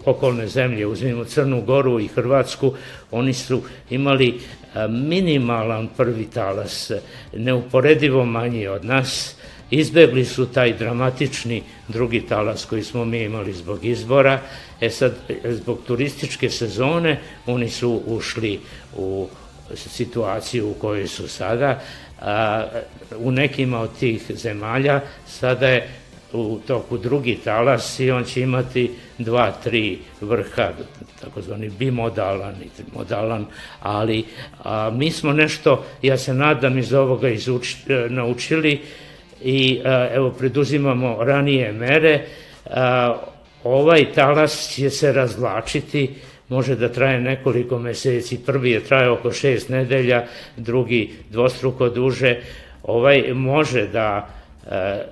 okolne 0.06 0.48
zemlje, 0.48 0.88
uzmimo 0.88 1.24
Crnu 1.26 1.62
Goru 1.62 2.00
i 2.00 2.08
Hrvatsku, 2.08 2.74
oni 3.12 3.34
su 3.34 3.62
imali 3.90 4.28
e, 4.30 4.88
minimalan 4.88 5.88
prvi 5.98 6.26
talas, 6.26 6.92
neuporedivo 7.34 8.26
manji 8.26 8.68
od 8.68 8.86
nas, 8.86 9.36
izbegli 9.72 10.26
su 10.26 10.46
taj 10.46 10.74
dramatični 10.78 11.64
drugi 11.88 12.22
talas 12.28 12.66
koji 12.66 12.84
smo 12.84 13.06
mi 13.06 13.24
imali 13.24 13.54
zbog 13.54 13.86
izbora. 13.86 14.40
E 14.82 14.90
sad, 14.90 15.16
zbog 15.46 15.80
turističke 15.88 16.50
sezone 16.50 17.20
oni 17.46 17.70
su 17.70 18.02
ušli 18.08 18.60
u 18.98 19.28
situaciju 19.76 20.70
u 20.70 20.74
kojoj 20.74 21.08
su 21.08 21.28
sada. 21.28 21.80
U 23.18 23.32
nekima 23.32 23.80
od 23.80 23.98
tih 24.00 24.32
zemalja 24.36 25.02
sada 25.28 25.68
je 25.68 25.90
u 26.34 26.60
toku 26.68 26.98
drugi 26.98 27.40
talas 27.44 28.00
i 28.00 28.12
on 28.12 28.24
će 28.24 28.42
imati 28.42 28.92
dva, 29.18 29.52
tri 29.64 30.00
vrha, 30.22 30.70
takozvani 31.22 31.70
bimodalan 31.70 32.56
i 32.66 32.70
trimodalan, 32.78 33.46
ali 33.80 34.26
a, 34.64 34.92
mi 34.94 35.12
smo 35.12 35.34
nešto, 35.34 35.86
ja 36.02 36.18
se 36.18 36.34
nadam, 36.34 36.78
iz 36.78 36.94
ovoga 36.94 37.30
izuč, 37.30 37.76
e, 37.88 38.08
naučili 38.10 38.82
i 39.42 39.82
a, 39.86 40.08
evo 40.14 40.32
preduzimamo 40.32 41.24
ranije 41.24 41.72
mere. 41.72 42.26
A, 42.70 43.18
ovaj 43.64 44.14
talas 44.14 44.70
će 44.76 44.90
se 44.90 45.12
razvlačiti 45.12 46.16
može 46.50 46.76
da 46.76 46.90
traje 46.90 47.20
nekoliko 47.22 47.80
meseci. 47.80 48.40
Prvi 48.46 48.72
je 48.72 48.84
trajao 48.84 49.14
oko 49.14 49.32
šest 49.32 49.70
nedelja, 49.70 50.26
drugi 50.58 51.12
dvostruko 51.30 51.90
duže. 51.90 52.42
Ovaj 52.84 53.34
može 53.34 53.88
da 53.88 54.30
e, 54.72 55.04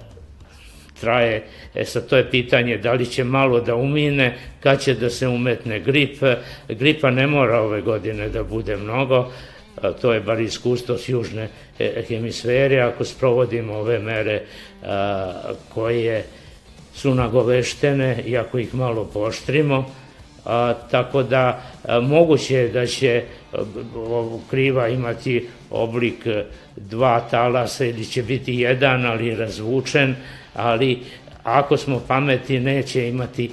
traje, 1.02 1.44
e 1.76 1.86
sad 1.86 2.08
to 2.08 2.18
je 2.18 2.32
pitanje 2.32 2.78
da 2.78 2.94
li 2.94 3.06
će 3.06 3.24
malo 3.24 3.60
da 3.62 3.76
umine, 3.76 4.38
kad 4.60 4.82
će 4.82 4.94
da 4.94 5.10
se 5.10 5.28
umetne 5.28 5.80
grip. 5.80 6.18
Gripa 6.70 7.12
ne 7.12 7.28
mora 7.28 7.62
ove 7.62 7.82
godine 7.82 8.30
da 8.30 8.44
bude 8.44 8.78
mnogo, 8.78 9.32
to 10.02 10.14
je 10.14 10.20
bar 10.20 10.40
iskustvo 10.40 10.98
s 10.98 11.10
južne 11.10 11.48
e, 11.80 12.04
hemisfere, 12.08 12.80
ako 12.82 13.06
sprovodimo 13.06 13.74
ove 13.74 14.00
mere 14.00 14.42
a, 14.84 15.54
koje 15.74 16.24
su 16.94 17.16
nagoveštene 17.16 18.24
i 18.26 18.38
ako 18.38 18.60
ih 18.60 18.76
malo 18.76 19.06
poštrimo, 19.14 19.86
a, 20.46 20.74
tako 20.92 21.24
da 21.24 21.62
a, 21.88 22.00
moguće 22.00 22.56
je 22.56 22.70
da 22.70 22.86
će 22.86 23.24
a, 23.54 23.58
kriva 24.50 24.88
imati 24.88 25.48
oblik 25.70 26.28
dva 26.76 27.20
talasa 27.20 27.86
ili 27.86 28.06
će 28.06 28.24
biti 28.24 28.56
jedan, 28.56 29.06
ali 29.06 29.36
razvučen, 29.36 30.16
ali 30.54 31.00
ako 31.44 31.78
smo 31.78 32.02
pameti 32.08 32.60
neće 32.60 33.08
imati 33.10 33.52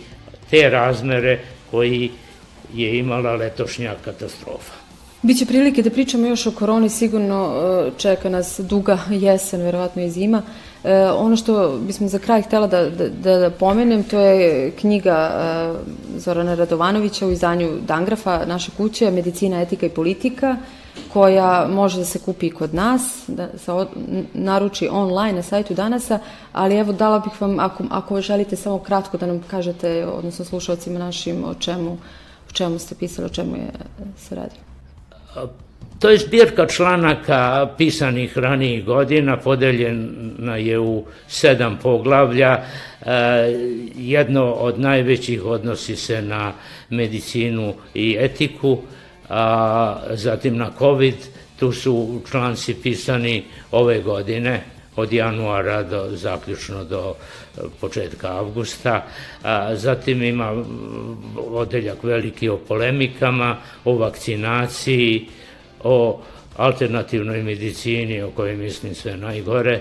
te 0.51 0.71
razmere 0.71 1.39
koji 1.71 2.11
je 2.75 2.99
imala 2.99 3.35
letošnja 3.37 3.95
katastrofa. 4.05 4.73
Biće 5.23 5.47
prilike 5.47 5.83
da 5.83 5.91
pričamo 5.91 6.27
još 6.27 6.47
o 6.47 6.51
koroni, 6.51 6.89
sigurno 6.89 7.55
e, 7.57 7.91
čeka 7.99 8.29
nas 8.29 8.61
duga 8.61 8.99
jesen, 9.11 9.63
verovatno 9.63 10.03
i 10.03 10.11
zima. 10.11 10.43
E, 10.85 11.11
ono 11.11 11.37
što 11.37 11.79
bismo 11.79 12.09
za 12.09 12.19
kraj 12.19 12.43
htela 12.43 12.67
da, 12.67 12.91
da, 12.91 13.39
da 13.39 13.51
pomenem, 13.51 14.03
to 14.05 14.19
je 14.21 14.71
knjiga 14.71 15.31
e, 15.31 16.19
Zorana 16.19 16.55
Radovanovića 16.55 17.27
u 17.27 17.31
izdanju 17.31 17.71
Dangrafa, 17.87 18.45
naše 18.47 18.71
kuće, 18.77 19.11
Medicina, 19.11 19.61
etika 19.61 19.87
i 19.87 19.91
politika 19.91 20.57
koja 21.13 21.69
može 21.71 21.99
da 21.99 22.05
se 22.05 22.19
kupi 22.19 22.51
kod 22.51 22.75
nas, 22.75 23.25
da 23.27 23.49
se 23.59 23.73
od, 23.73 23.89
naruči 24.35 24.89
online 24.93 25.33
na 25.33 25.43
sajtu 25.43 25.75
Danasa, 25.75 26.19
ali 26.53 26.77
evo 26.77 26.93
dala 26.93 27.19
bih 27.19 27.41
vam, 27.41 27.61
ako, 27.61 27.85
ako 27.91 28.21
želite 28.21 28.57
samo 28.57 28.79
kratko 28.79 29.17
da 29.17 29.27
nam 29.27 29.43
kažete, 29.51 30.07
odnosno 30.07 30.45
slušalcima 30.45 30.99
našim, 30.99 31.45
o 31.45 31.55
čemu, 31.55 31.93
o 32.49 32.53
čemu 32.53 32.79
ste 32.79 32.95
pisali, 32.95 33.27
o 33.27 33.29
čemu 33.29 33.57
je 33.57 33.71
se 34.17 34.35
radi. 34.35 34.57
To 35.99 36.11
je 36.11 36.19
zbirka 36.19 36.67
članaka 36.67 37.69
pisanih 37.79 38.39
ranijih 38.39 38.85
godina, 38.85 39.37
podeljena 39.37 40.57
je 40.57 40.79
u 40.79 41.05
sedam 41.29 41.79
poglavlja. 41.83 42.63
Jedno 43.95 44.53
od 44.53 44.81
najvećih 44.81 45.45
odnosi 45.45 45.97
se 45.97 46.23
na 46.23 46.53
medicinu 46.91 47.75
i 47.95 48.17
etiku, 48.21 48.79
a 49.29 49.97
zatim 50.11 50.57
na 50.57 50.71
COVID, 50.79 51.15
tu 51.59 51.73
su 51.73 52.21
članci 52.31 52.75
pisani 52.75 53.45
ove 53.71 54.01
godine, 54.01 54.63
od 54.97 55.13
januara 55.13 55.83
do 55.83 56.09
zaključno 56.13 56.85
do 56.85 57.15
e, 57.15 57.61
početka 57.81 58.29
avgusta. 58.29 59.07
A, 59.43 59.75
zatim 59.77 60.23
ima 60.23 60.65
odeljak 61.37 62.03
veliki 62.03 62.49
o 62.49 62.57
polemikama, 62.57 63.57
o 63.85 63.95
vakcinaciji, 63.95 65.29
o 65.85 66.21
alternativnoj 66.57 67.43
medicini, 67.43 68.23
o 68.23 68.31
kojoj 68.31 68.57
mislim 68.57 68.95
sve 68.95 69.17
najgore, 69.17 69.81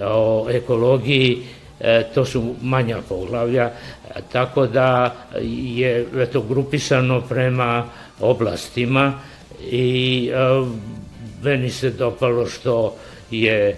o 0.00 0.46
ekologiji, 0.50 1.42
e, 1.80 2.04
to 2.14 2.24
su 2.24 2.54
manja 2.62 2.98
poglavlja, 3.08 3.70
tako 4.32 4.66
da 4.66 5.16
je 5.42 6.06
eto, 6.18 6.42
grupisano 6.42 7.20
prema 7.20 7.88
oblastima 8.20 9.20
i 9.70 10.30
a, 10.34 10.66
meni 11.42 11.70
se 11.70 11.90
dopalo 11.90 12.46
što 12.46 12.96
je 13.30 13.76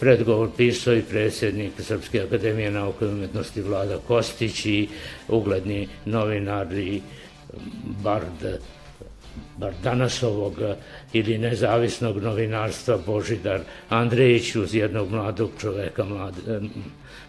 predgovor 0.00 0.48
pisao 0.56 0.94
i 0.94 1.02
predsjednik 1.02 1.72
Srpske 1.78 2.22
akademije 2.22 2.70
nauke 2.70 3.04
i 3.04 3.08
umetnosti 3.08 3.62
Vlada 3.62 3.98
Kostić 4.08 4.66
i 4.66 4.88
ugledni 5.28 5.88
novinar 6.04 6.72
i 6.72 7.02
bard 8.02 8.58
bar 9.56 9.72
danas 9.82 10.22
ovog 10.22 10.54
ili 11.12 11.38
nezavisnog 11.38 12.22
novinarstva 12.22 12.98
Božidar 13.06 13.60
Andrejić 13.88 14.54
uz 14.56 14.74
jednog 14.74 15.10
mladog 15.10 15.50
čoveka, 15.60 16.04
mlad, 16.04 16.34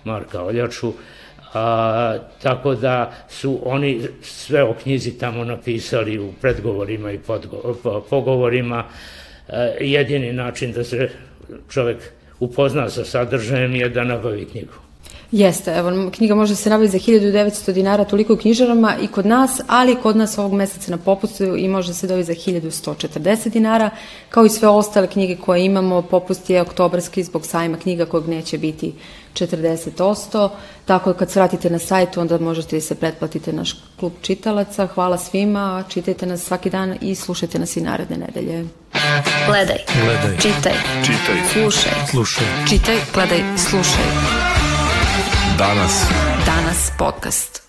Marka 0.03 0.43
Oljaču, 0.43 0.93
A, 1.53 2.17
tako 2.43 2.75
da 2.75 3.13
su 3.29 3.59
oni 3.65 4.01
sve 4.21 4.63
o 4.63 4.73
knjizi 4.73 5.17
tamo 5.17 5.43
napisali 5.43 6.19
u 6.19 6.31
predgovorima 6.41 7.11
i 7.11 7.17
podgo, 7.17 7.75
po, 7.83 8.01
pogovorima. 8.09 8.83
E, 9.49 9.77
jedini 9.79 10.33
način 10.33 10.71
da 10.71 10.83
se 10.83 11.09
čovek 11.69 11.97
upozna 12.39 12.89
sa 12.89 13.05
sadržajem 13.05 13.75
je 13.75 13.89
da 13.89 14.03
nabavi 14.03 14.45
knjigu. 14.45 14.86
Jeste, 15.31 15.71
evo, 15.71 16.11
knjiga 16.11 16.35
može 16.35 16.55
se 16.55 16.69
nabaviti 16.69 16.91
za 16.91 17.11
1900 17.11 17.71
dinara 17.71 18.05
toliko 18.05 18.33
u 18.33 18.37
knjižarama 18.37 18.95
i 19.01 19.07
kod 19.07 19.25
nas, 19.25 19.61
ali 19.67 19.95
kod 19.95 20.17
nas 20.17 20.37
ovog 20.37 20.53
meseca 20.53 20.91
na 20.91 20.97
popustu 20.97 21.43
i 21.43 21.67
može 21.67 21.93
se 21.93 22.07
dobiti 22.07 22.27
za 22.27 22.33
1140 22.33 23.49
dinara, 23.49 23.89
kao 24.29 24.45
i 24.45 24.49
sve 24.49 24.67
ostale 24.67 25.07
knjige 25.07 25.35
koje 25.35 25.65
imamo, 25.65 26.01
popust 26.01 26.49
je 26.49 26.61
oktobarski 26.61 27.23
zbog 27.23 27.45
sajma 27.45 27.77
knjiga 27.77 28.05
kojeg 28.05 28.27
neće 28.27 28.57
biti 28.57 28.93
40%, 29.33 30.49
tako 30.85 31.13
da 31.13 31.19
kad 31.19 31.31
se 31.31 31.39
vratite 31.39 31.69
na 31.69 31.79
sajt, 31.79 32.17
onda 32.17 32.37
možete 32.37 32.77
i 32.77 32.81
se 32.81 32.95
pretplatite 32.95 33.53
naš 33.53 33.75
klub 33.99 34.13
čitalaca. 34.21 34.87
Hvala 34.87 35.17
svima, 35.17 35.83
čitajte 35.89 36.25
nas 36.25 36.41
svaki 36.41 36.69
dan 36.69 36.95
i 37.01 37.15
slušajte 37.15 37.59
nas 37.59 37.77
i 37.77 37.81
naredne 37.81 38.17
nedelje. 38.17 38.65
Gledaj, 39.47 39.77
gledaj, 40.03 40.37
čitaj, 40.37 40.73
čitaj, 41.05 41.35
slušaj, 41.53 41.91
slušaj, 42.11 42.45
čitaj, 42.69 42.95
gledaj, 43.13 43.43
slušaj. 43.57 44.66
Danas. 45.57 46.07
Danas 46.45 46.91
podcast. 46.97 47.66